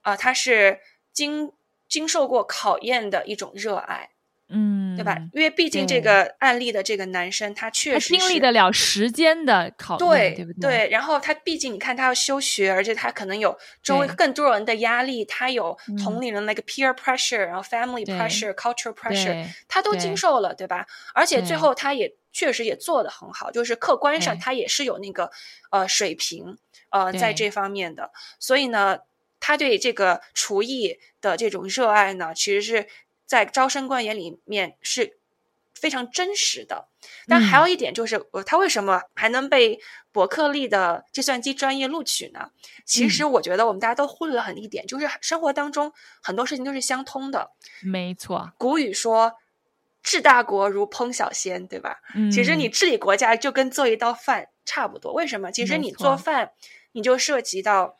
[0.02, 0.79] 啊、它是
[1.11, 1.52] 经
[1.88, 4.11] 经受过考验的一种热爱。
[4.48, 5.18] 嗯，对吧？
[5.33, 10.88] 因为毕竟这个案例的这个男生，他确实经历得了时间的考验，对对不对？
[10.88, 20.87] 然后他毕竟你看他要休学，而且他可能有周围更多人的压力，他有嗯同龄人那个 peer pressure，然后 family pressure、cultural pressure，他都经受了，对吧？
[21.12, 25.31] 而且最后他也确实也做得很好，就是客观上对他也是有那个
[25.70, 26.59] 呃水平
[26.90, 28.99] 呃在这方面的，所以呢，
[29.40, 32.88] 他对这个厨艺的这种热爱呢，其实是
[33.25, 35.16] 在招生官眼里面是
[35.72, 36.88] 非常真实的。
[37.27, 39.81] 但还嗯有一点就是，呃，他为什么还能被
[40.12, 42.51] 伯克利的计算机专业录取呢？
[42.85, 47.53] 其实嗯我觉得我们大家都忽略了很一点，就是生活当中很多事情都是相通的。
[47.81, 49.33] 没错，古语说
[50.07, 51.99] “治大国如烹小鲜”，对吧？
[52.14, 55.12] 嗯，其实你治理国家就跟做一道饭差不多。
[55.12, 55.51] 为什么？
[55.51, 56.53] 其实你做饭，
[56.92, 57.99] 你就涉及到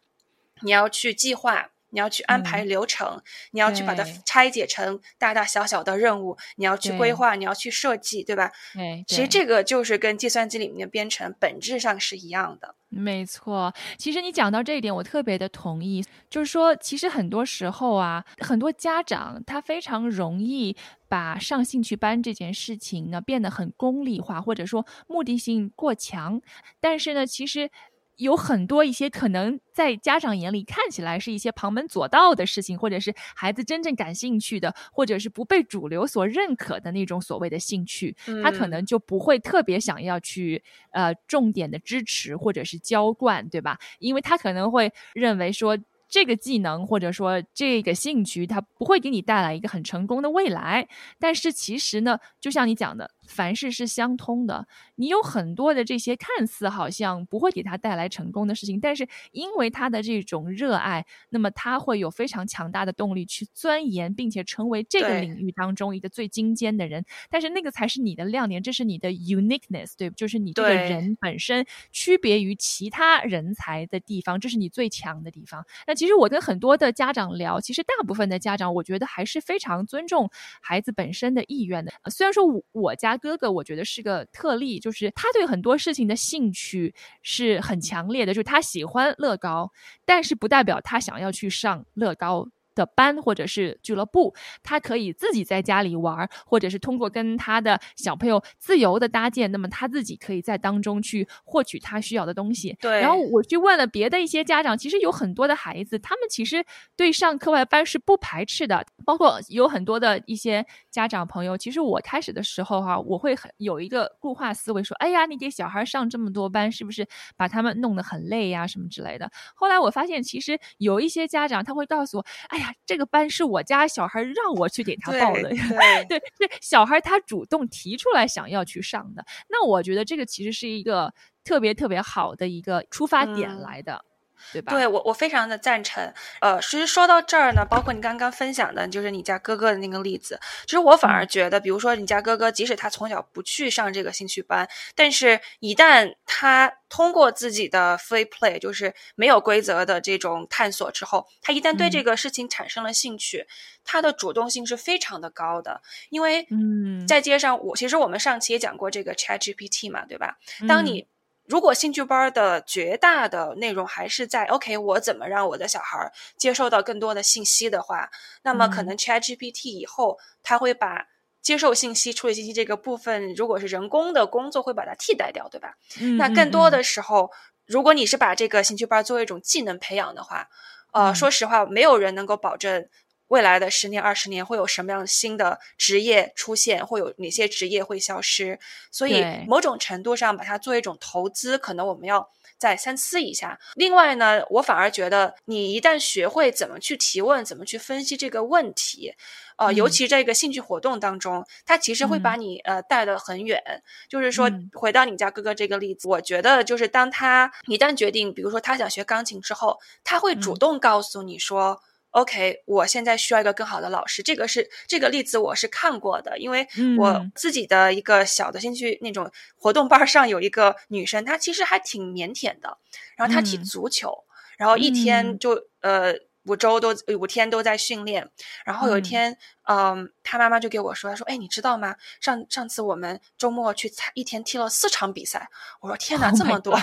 [0.61, 8.53] 你要去计划，你要去安排嗯流程，你要去把它拆解成大大小小的任务，你要去规划，你要去设计，对吧？
[8.73, 12.77] 对，其实这个就是跟计算机里面的编程本质上是一样的。
[12.88, 16.03] 没错，其实你讲到这一点，我特别的同意。
[16.31, 20.75] 就是说，其实很多时候啊，很多家长他非常容易
[21.09, 26.40] 把上兴趣班这件事情呢变得很功利化，或者说目的性过强。
[26.81, 27.71] 但是呢，其实
[28.16, 43.79] 有很多一些可能在家长眼里看起来是一些旁门左道的事情，或者是孩子真正感兴趣的，或者是不被主流所认可的那种所谓的兴趣，他可嗯能就不会特别想要去呃重点的支持或者是浇灌，对吧？
[43.99, 45.79] 因为他可能会认为说。
[46.09, 50.88] 这个技能或者说这个兴趣，它不会给你带来一个很成功的未来。
[51.19, 54.67] 但是其实呢，就像你讲的，凡事是相通的。
[54.95, 67.05] 你有很多的这些看似好像不会给他带来成功的事情，但是因为他的这种热爱，那么他会有非常强大的动力去钻研，并且成为这个领域当中一个最精尖的人。
[67.29, 75.65] 但是那个才是你的亮点，这是你的 uniqueness，对，就是你这个人本身区别于其他人才的地方，这是你最强的地方。
[75.87, 81.93] 那其实我跟很多的家长聊，其实大部分的家长，我觉得还是非常尊重孩子本身的意愿的。
[82.03, 89.70] 呃虽然说我我家哥哥，我觉得是个特例，就是他对很多事情的兴趣是很强烈的，就是他喜欢乐高，
[90.05, 92.48] 但是不代表他想要去上乐高。
[92.77, 102.77] 的班或者是俱乐部，他可以自己在家里玩，或者是通过跟他的小朋友自由的搭建，那么他自己可以在当中去获取他需要的东西。
[102.81, 111.57] 对然后我去问了别的一些家长，其实有很多的孩子，他们其实对上课外班是不排斥的，包括有很多的一些家长朋友。
[111.57, 119.31] 其实我开始的时候哈、我会很有一个固化思维，说，哎呀，你给小孩上这么多班，是不是把他们弄得很累呀、什么之类的？
[119.55, 125.50] 后来我发现，其实有一些家长他会告诉我，哎呀，这个班是我家小孩让我去给他报的。
[125.50, 129.24] 对 对，是小孩他主动提出来想要去上的。
[129.48, 131.12] 那我觉得这个其实是一个
[131.44, 134.05] 特别特别好的一个出发点嗯来的，
[134.53, 134.72] 对吧？
[134.72, 136.12] 对我，我非常的赞成。
[136.40, 153.47] 呃，其实说到这儿呢，包括你刚刚分享的，就是你家哥哥的那个例子，其实我反而嗯觉得，比如说你家哥哥，即使他从小不去上这个兴趣班，但是一旦他通过自己的 free play，就是没有规则的这种探索之后，他一旦对这嗯个事情产生了兴趣，
[153.84, 155.80] 他的主动性是非常的高的。
[156.11, 160.37] 因为嗯在街上，我其实我们上期也讲过这个 Chat GPT 嘛，对吧？
[160.68, 161.07] 当嗯你
[161.49, 168.11] 如果兴趣班的绝大的内容还是在 OK，我怎么让我的小孩接受到更多的信息的话，
[168.42, 171.07] 那么可能 ChatGPT 以后它会把
[171.40, 175.74] 接受信息、处理信息这个部分，如果是人工的工作，会把它替代掉，对吧？
[176.18, 177.30] 那更多的时候，
[177.66, 180.49] 如果你是把这个兴趣班作为一种技能培养的话，
[180.92, 182.88] 呃，说实话，没有人能够保证。
[183.29, 186.87] 未来的十年、二十年会有什么样新的职业出现？
[186.87, 188.59] 会有哪些职业会消失？
[188.91, 193.59] 所以某种程度上把它作为一种投资，可能我们要再三思一下。
[193.74, 199.12] 另外呢，我反而觉得，你一旦学会怎么去提问、怎么去分析这个问题，
[199.57, 203.61] 呃，尤其这个兴趣活动当中，它其实会把你呃带得很远。
[204.09, 211.83] 就是说，回到你家哥哥这个例子，我觉得就是当他一旦决定，比如说他想学钢琴之后，他会主动告诉你说。
[212.17, 214.23] OK，我现在需要一个更好的老师。
[214.23, 216.67] 这个是这个例子，我是看过的，因为
[216.99, 222.79] 我自己的一个小的兴趣那种活动班上有一个女生，她其实还挺腼腆的，
[223.19, 224.25] 然后她踢足球，
[224.57, 226.14] 然后一天就呃。
[226.47, 228.28] 五周都五天都在训练，
[228.64, 229.36] 然后有一天，
[229.68, 231.97] 嗯，他妈妈就给我说，他说：“哎，你知道吗？
[232.20, 235.49] 上上次我们周末去参一天踢了四场比赛。”
[235.80, 236.78] 我说：“天哪，这么多！”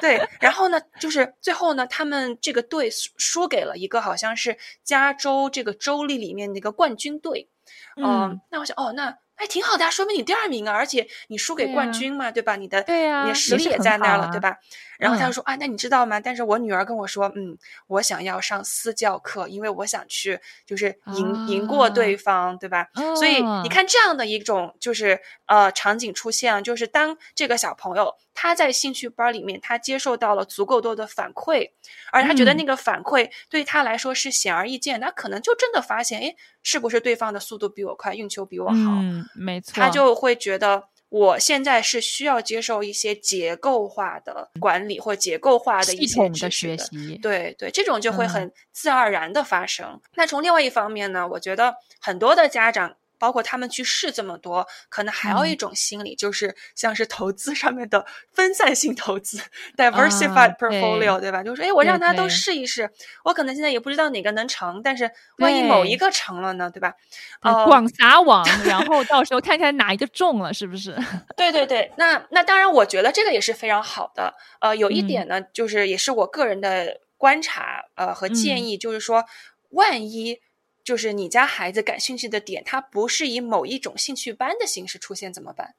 [0.00, 7.48] 对，然后呢，就是最后呢，他们这个队输给了一个好像是加州这个州立里面的一个冠军队。
[7.96, 9.16] 嗯，那我想，哦，那。
[9.36, 12.56] 哎，挺好的，说明你第二名啊，而且你输给冠军嘛，对吧？
[12.56, 14.58] 你的对呀，你的实力也在那儿了，对吧？
[14.96, 16.20] 然后他就说啊，那你知道吗？
[16.20, 17.58] 但是我女儿跟我说，嗯，
[17.88, 22.86] 我想要上私教课，因为我想去就是赢赢过对方，对吧？
[23.16, 31.70] 所以你看这样的一种就是呃场景出现，就是当这个小朋友他在兴趣班里面，他接受到了足够多的反馈，
[32.12, 39.23] 而他觉得那个反馈对他来说是显而易见，他可能就真的发现，哎，是不是对方的速度比我快，运球比我好？
[39.34, 50.00] 没错，他就会觉得我现在是需要接受一些结构化的管理或结构化的一些的学习，对对，这种就会很自然而然的发生。
[50.14, 52.96] 那从另外一方面呢，我觉得很多的家长。
[53.24, 58.04] 包括他们去试这么多，可能还有一种心理，就是像是投资上面的
[58.34, 59.40] 分散性投资
[59.78, 61.42] （diversified portfolio），对吧？
[61.42, 62.90] 就是说，哎，我让他都试一试，
[63.24, 66.92] 我可能现在也不知道哪个能成，但是万一某一个成了呢，对吧？
[67.40, 70.94] 呃，广撒网，然后到时候看看哪一个中了，是不是？
[71.34, 74.34] 对对对，那那当然，我觉得这个也是非常好的。
[74.60, 79.24] 呃，有一点呢，就是也是我个人的观察，呃，和建议，就是说，
[79.70, 80.40] 万一。
[80.84, 85.74] 就是你家孩子感兴趣的点，他不是以某一种兴趣班的形式出现，怎么办？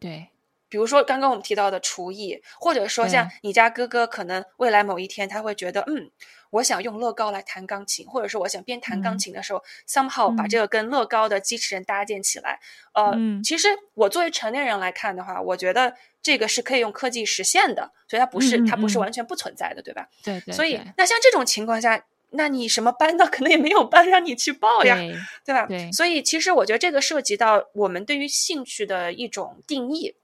[0.00, 0.28] 对，
[0.70, 6.10] 比如说刚刚我们提到的厨艺，或者说像你家哥哥，可能未来某一天他会觉得，嗯，
[6.50, 12.58] 我想用乐高来弹钢琴，或者说我想边弹钢琴的时候，somehow 把这个跟乐高的机器人搭建起来。
[12.94, 13.12] 呃，
[13.44, 20.08] 其实我作为成年人来看的话，我觉得这个是可以用科技实现的，所以它不是它不是完全不存在的，对吧？
[20.24, 20.54] 对对。
[20.54, 22.02] 所以那像这种情况下。
[22.30, 23.26] 那你什么班呢？
[23.30, 24.96] 可能也没有班让你去报呀，
[25.44, 25.66] 对吧？
[25.66, 30.16] 对，所以其实我觉得这个涉及到我们对于兴趣的一种定义。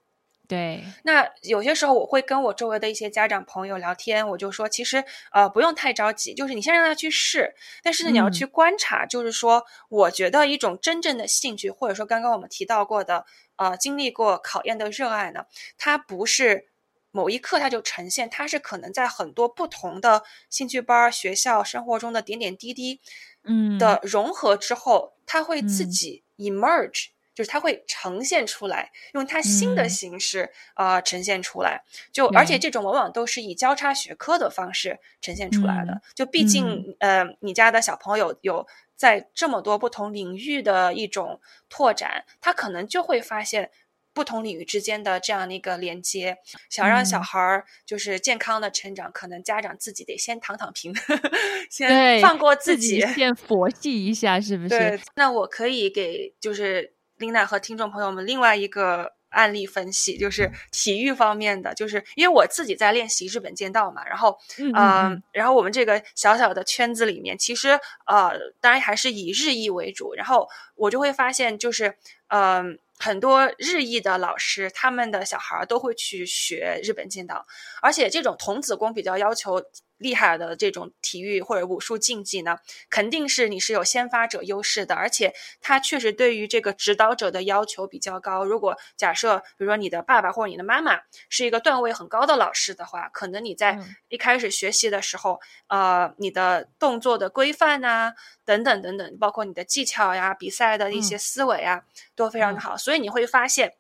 [0.49, 13.25] 对，那有些时候我会跟我周围的一些家长朋友聊天，我就说，其实呃不用太着急，就是你先让他去试，但是呢你要去观察，就是说，我觉得一种真正的兴趣，或者说刚刚我们提到过的
[13.57, 15.45] 呃经历过考验的热爱呢，
[15.79, 16.72] 它不是。
[17.13, 23.01] 某一刻，它就呈现，它是可能在很多不同的兴趣班、学校生活中的点点滴滴，
[23.45, 31.83] 嗯的融合之后，它会自己 emerge，就是它会呈现出来，用它新的形式呃呈现出来。
[32.13, 36.01] 就而且这种往往都是以交叉学科的方式呈现出来的。
[36.15, 43.71] 就毕竟呃，你家的小朋友有在这么多不同领域的一种拓展，他可能就会发现。
[44.15, 46.37] 不同领域之间的这样的一个连接，
[46.69, 50.95] 想让小孩儿就是健康的成长，可能家长自己得先躺躺平，
[51.71, 54.69] 先放过自己，先佛系一下，是不是？
[54.69, 55.01] 对。
[55.15, 64.39] 那我可以给就是琳娜和听众朋友们另外一个案例分析，就是体育方面的，就是因为我自己在练习日本剑道嘛，然后
[64.77, 67.71] 嗯，然后我们这个小小的圈子里面，其实
[68.07, 71.97] 呃，当然还是以日裔为主，然后我就会发现，就是
[72.29, 72.79] 嗯。
[73.03, 77.45] 很多日裔的老师，他们的小孩都会去学日本剑道，
[77.83, 79.63] 而且这种童子功比较要求。
[80.03, 82.59] 厉害的这种体育或者武术竞技呢，
[82.91, 88.45] 肯定是你是有先发者优势的，而且他确实对于这个指导者的要求比较高。
[88.45, 90.99] 如果假设，比如说你的爸爸或者你的妈妈
[91.29, 93.79] 是一个段位很高的老师的话，可能你在
[94.09, 95.39] 一开始学习的时候，
[95.69, 98.15] 呃，你的动作的规范啊，
[98.45, 101.83] 等等等等，包括你的技巧呀、比赛的一些思维啊，
[102.15, 102.77] 都非常的好。
[102.77, 103.75] 所以你会发现，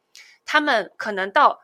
[0.45, 1.61] 他们可能到。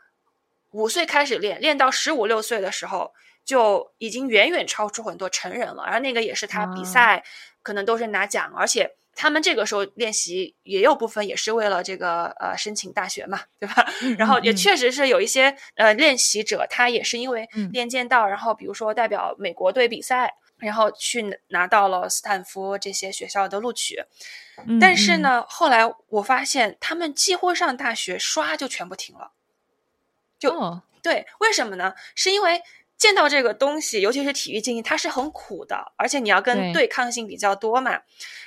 [0.73, 5.85] 五岁开始练，练到十五六岁的时候，就已经远远超出很多成人了。
[5.87, 7.25] 然后那个也是他比赛，
[7.63, 13.87] 可能都是拿奖，而且他们这个时候练习也有部分也是为了这个呃申请大学嘛，对吧？
[14.19, 20.35] 然后也确实是有一些呃练习者，他也是因为练剑道，然后比如说代表美国队比赛。
[20.59, 24.05] 然后去拿到了斯坦福这些学校的录取，
[24.81, 29.33] 但是呢，后来我发现他们几乎上大学刷就全部停了，
[30.39, 31.95] 就对，为什么呢？
[32.15, 32.63] 是因为。
[32.99, 38.01] 见到这个东西，尤其是体育竞技，它是很苦的，而且你要跟对抗性比较多嘛。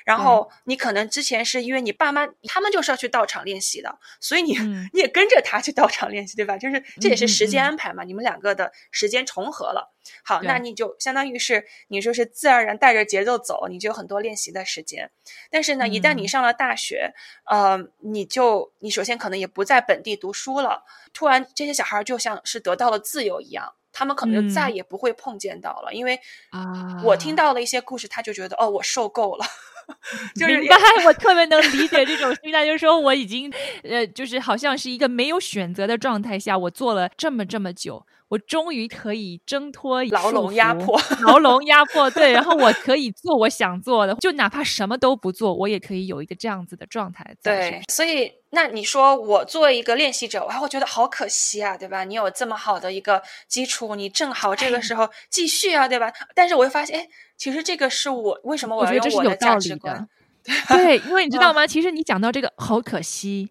[0.04, 4.58] 然后你可能之前是因为你爸妈他们就是要去道场练习的，所以你
[4.92, 6.58] 你也跟着他去道场练习，对吧？
[6.58, 9.94] 就是这也是时间安排嘛，你们两个的时间重合了。
[10.24, 15.12] 好，那你就相当于是你说是自然而然带着节奏走，你就有很多练习的时间。
[15.50, 17.14] 但是呢，一旦你上了大学，
[17.46, 20.84] 呃，你就你首先可能也不在本地读书了，
[21.14, 23.76] 突然这些小孩就像是得到了自由一样。
[24.02, 29.46] 他们可能就再也不会碰见到了，因为啊，我听到了一些故事，他就觉得哦，我受够了，
[30.34, 30.76] 就是明白，
[31.06, 38.04] 我特别能理解这种心态，就是说我已经呃，就是好像是一个没有选择的状态下，我做了这么这么久。
[38.32, 47.36] 我终于可以挣脱牢笼压迫， 牢笼压迫，对，然后 我可以做我想做的，就哪怕什么都不做，我也可以有一个这样子的状态。
[47.44, 52.06] 对，所以那你说我作为一个练习者，我还会觉得好可惜啊，对吧？
[52.06, 56.10] 你有这么好的一个基础，你正好这个时候继续啊，对吧？
[56.34, 60.08] 但是我又发现，哎，其实这个是我为什么我觉得这是有道理的，
[60.70, 61.68] 对，因为你知道吗？
[61.68, 63.50] 其实你讲到这个好可惜，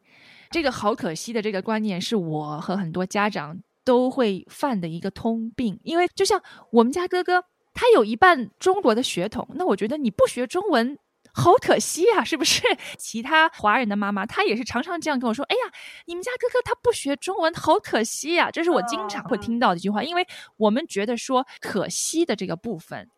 [0.50, 3.60] 这个好可惜的这个观念，是我和很多家长。
[3.84, 10.98] 都会犯的一个通病，因为就像我们家哥哥，他有一半中国的血统，那我觉得你不学中文
[11.32, 12.62] 好可惜啊，是不是？
[12.98, 15.72] 其他华人的妈妈，她也是常常这样跟我说：“哎呀，
[16.06, 20.26] 你们家哥哥他不学中文，好可惜呀。”这是我经常会听到的一句话，因为
[20.56, 23.08] 我们觉得说可惜的这个部分，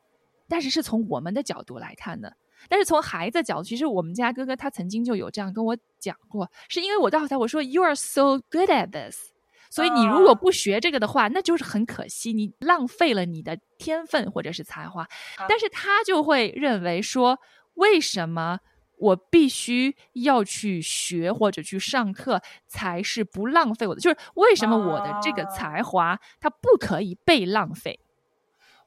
[0.47, 2.37] 但是是从我们的角度来看的，
[2.69, 9.32] 但是从孩子角度，其实我们家哥哥他曾经就有这样跟我讲过，是因为我告诉他我说：“You are so good at this。”
[9.73, 15.09] 所以你如果不学这个的话，那就是很可惜，你浪费了你的天分或者是才华。
[15.49, 17.39] 但是他就会认为说，
[17.75, 18.59] 为什么
[18.99, 24.01] 我必须要去学或者去上课才是不浪费我的？
[24.01, 27.99] 就是为什么我的这个才华它不可以被浪费？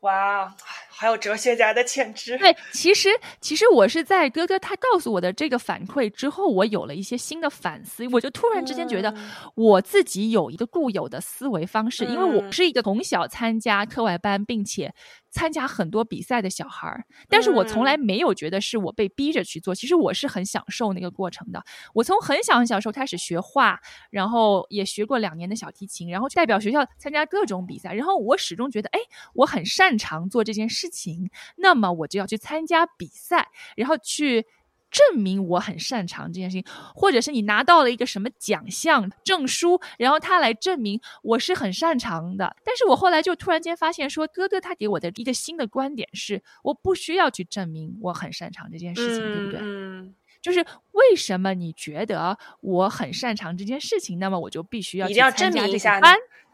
[0.02, 0.56] 哇，
[0.96, 2.38] 还有哲学家的潜质。
[2.38, 3.10] 对，其实
[3.42, 9.14] 其实我是在哥哥他告诉我的这个反馈之后，我有了一些新的反思，我就突然之间觉得
[9.56, 14.94] 我自己有一个固有的思维方式，因为我是一个从小参加课外班，并且。
[15.36, 19.76] 参加很多比赛的小孩儿，但是我从来没有觉得是我被逼着去做。
[19.76, 21.62] 其实我是很享受那个过程的。
[21.94, 23.78] 我从很小很小时候开始学画，
[24.10, 27.94] 然后也学过两年的小提琴，然后代表学校参加各种比赛。
[27.94, 29.00] 然后我始终觉得，哎，
[29.34, 34.46] 我很擅长做这件事情，那么我就要去参加比赛，然后去。
[34.92, 42.56] 证明我很擅长这件事情，或者是你拿到了一个什么奖项证书，然后他来证明我是很擅长的。
[42.64, 49.60] 但是我后来就突然间发现，说哥哥他给我的一个新的观点是，我不需要去证明我很擅长这件事情，对不对？
[49.62, 56.00] 嗯，就是为什么你觉得我很擅长这件事情，那么我就必须要一定要证明一下，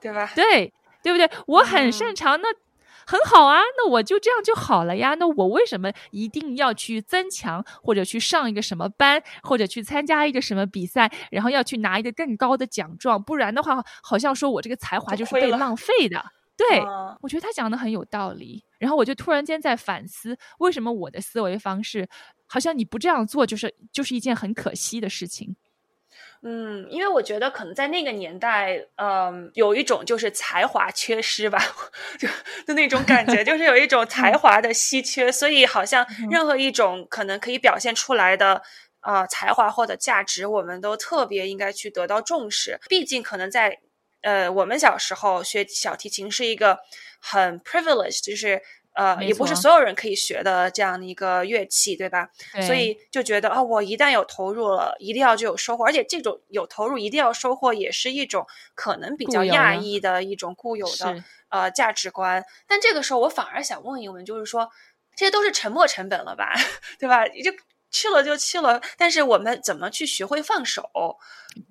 [0.01, 0.31] 对吧？
[0.33, 0.73] 对，
[1.03, 1.29] 对不对？
[1.45, 2.47] 我很擅长那。
[3.11, 5.15] 很好啊，那我就这样就好了呀。
[5.15, 13.21] 那我为什么一定要去增强，或者去上一个什么班，或者去参加一个什么比赛，然后要去拿一个更高的奖状？
[13.21, 16.23] 不然的话，好像说我这个才华就是被浪费的。
[16.55, 16.79] 对，
[17.21, 18.63] 我觉得他讲的很有道理。
[18.79, 22.07] 然后我就突然间在反思，为什么我的思维方式
[22.47, 25.55] 好像你不这样做，就是就是一件很可惜的事情。
[26.43, 31.59] 嗯，因为我觉得可能在那个年代，嗯，有一种就是才华缺失吧，
[32.17, 32.27] 就
[32.65, 38.63] 就那种感觉，就是有一种 才华的稀缺，所以好像任何一种可能可以表现出来的
[39.01, 42.79] 呃才华或者价值，我们都特别应该去得到重视。
[42.89, 43.77] 毕竟可能在
[44.21, 46.79] 呃我们小时候学小提琴是一个
[47.19, 48.61] 很 privileged，就是。
[48.93, 52.29] 呃，也不是所有人可以学的这样的一个乐器，对吧？
[52.65, 62.43] 所以就觉得哦，我一旦有投入了，一定要就有收获，而且这种有投入一定要收获，也是一种可能比较亚裔的一种固有的呃价值观。
[62.67, 64.69] 但这个时候，我反而想问一问，就是说，
[65.15, 66.53] 这些都是沉没成本了吧，
[66.99, 67.25] 对吧？
[67.27, 67.51] 就
[67.91, 70.83] 去了就去了，但是我们怎么去学会放手？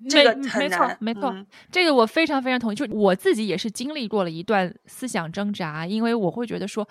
[0.09, 1.35] 这个很难，没错，
[1.71, 2.75] 这个我非常非常同意。
[2.75, 6.87] 就我自己也是经历过了一段思想挣扎，因为我会觉得说。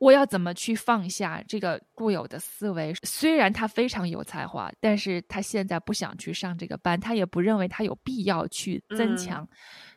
[0.00, 2.94] 我要怎么去放下这个固有的思维？
[3.02, 9.46] 虽然他非常有才华，但是他现在不想去上这个班，他也不认为他有必要去增强。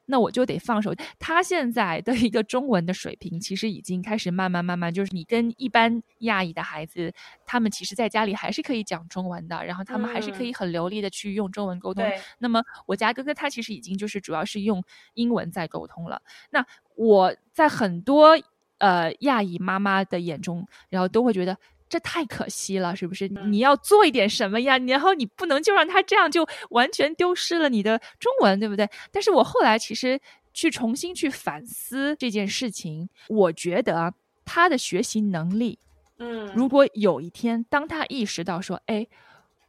[0.05, 0.93] 那我就得放手。
[1.17, 7.13] 他现在的一个中文的水平，其实已经开始慢慢慢慢，就是你跟一般亚裔的孩子，
[7.45, 12.03] 他们其实在家里还是可以讲中文的，然后他们还是可以很流利的去用中文沟通。
[12.39, 14.83] 那么我家哥哥他其实已经就是主要是用
[15.13, 16.21] 英文在沟通了。
[16.49, 18.37] 那我在很多
[18.79, 21.57] 呃亚裔妈妈的眼中，然后都会觉得。
[21.93, 23.27] 这太可惜了，是不是？
[23.27, 24.79] 你要做一点什么呀？
[24.79, 28.89] 然后你不能就让他这样就完全丢失了你的中文，对不对？
[29.11, 30.19] 但是我后来其实
[30.55, 34.11] 去重新去反思这件事情，我觉得
[34.43, 35.77] 他的学习能力，
[36.17, 39.07] 嗯，如果有一天当他意识到说，哎。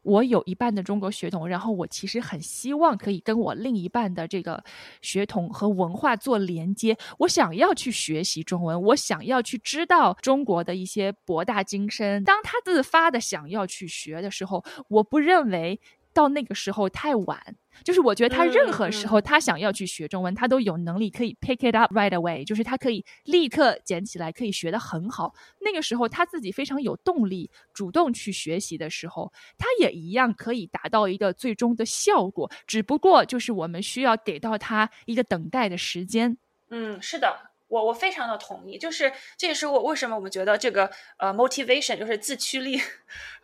[0.05, 4.63] 我有一半的中国血统，然后我其实很希望可以跟我另一半的这个
[5.03, 6.97] 血统和文化做连接。
[7.19, 12.23] 我想要去学习中文，我想要去知道中国的一些博大精深。
[12.23, 15.81] 当他自发的想要去学的时候，我不认为
[16.15, 17.57] 到那个时候太晚。
[17.83, 25.35] 就是我觉得他任何时候他想要去学中文，他都有能力可以 pick it up right away，就是他可以立刻捡起来，可以学得很好。
[25.61, 32.49] 那个时候他自己非常有动力，主动去学习的时候，他也一样可以达到一个最终的效果。
[32.65, 36.39] 只不过就是我们需要给到他一个等待的时间。
[36.71, 37.54] 嗯，是的。
[37.75, 42.81] 我我非常的同意，就是这也是我为什么我们觉得这个呃 motivation 就是自驱力，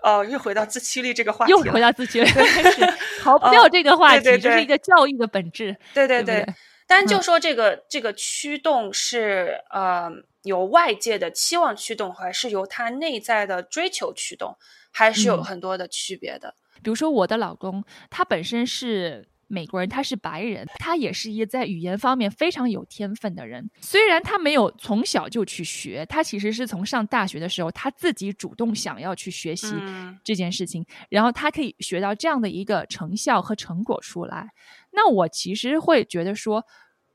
[0.05, 2.31] 呃又回到自驱力这个话题，又回到自驱力，
[3.21, 5.77] 逃不掉这个话题，这是一个教育的本质。
[5.93, 6.47] 对对对，
[6.87, 10.09] 但就说这个这个驱动是呃
[10.45, 14.57] 由外界的期望驱动，还是由他内在的追求驱动，
[14.93, 16.55] 还是有很多的区别的。
[16.85, 19.27] 比如说我的老公，他本身是。
[19.51, 23.69] 美国人他是白人，他也是一个在语言方面非常有天分的人。
[23.81, 29.75] 虽然他没有从小就去学，他其实是从上大学的时候他自己主动想要去学习
[30.23, 34.49] 这件事情，然后他可以学到这样的一个成效和成果出来。
[34.93, 36.65] 那我其实会觉得说，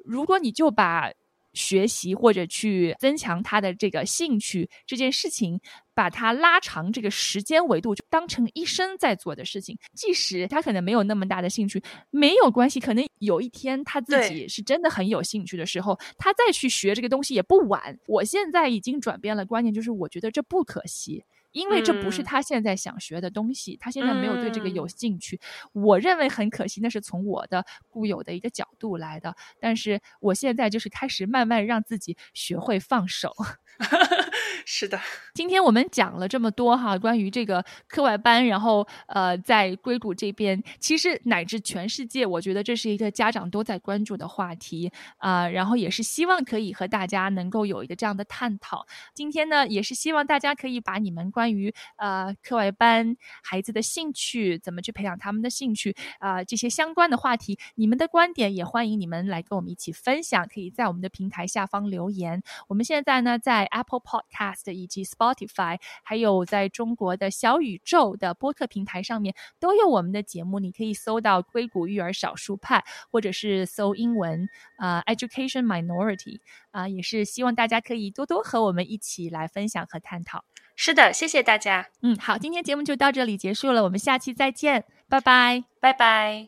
[0.04, 1.10] 如果你就把
[1.56, 5.60] 学习或者去增强他的这个兴趣这件事情，
[5.94, 9.78] 把它拉长这个时间维度，就当成一生在做的事情。
[9.96, 11.82] 即使他可能没有那么大的兴趣，
[12.12, 12.80] 没有关系。
[12.80, 17.98] 可能有一天他自己是真的很有兴趣的时候，他再去学这个东西也不晚。
[18.08, 21.24] 我现在已经转变了观念，就是我觉得这不可惜。
[21.56, 25.40] 因为这不是他现在想学的东西，他现在没有对这个有兴趣。
[25.72, 29.34] 我认为很可惜，那是从我的固有的一个角度来的。
[29.58, 33.34] 但是我现在就是开始慢慢让自己学会放手。
[34.66, 35.00] 是的，
[35.34, 45.48] 今天我们讲了这么多哈，关于这个课外班，然后呃，在硅谷这边，其实乃至全世界，我觉得这是一个家长都在关注的话题啊。
[45.48, 48.86] 然后也是希望可以和大家能够有一个这样的探讨。
[49.14, 62.42] 今天呢，也是希望大家可以把你们关于呃课外班孩子的兴趣，怎么去培养他们的兴趣啊这些相关的话题，你们的观点也欢迎你们来跟我们一起分享，可以在我们的平台下方留言。
[62.68, 76.40] 我们现在呢，在 Apple Pod Podcast 以及 Spotify，还有在中国的小宇宙的播客平台上面都有我们的节目，你可以搜到“硅谷育儿少数派”，或者是搜英文啊 “Education Minority”
[76.72, 80.44] 啊，也是希望大家可以多多和我们一起来分享和探讨。
[80.76, 81.88] 是的，谢谢大家。
[82.02, 86.44] 嗯，好，今天节目就到这里结束了，我们下期再见，拜拜，拜拜。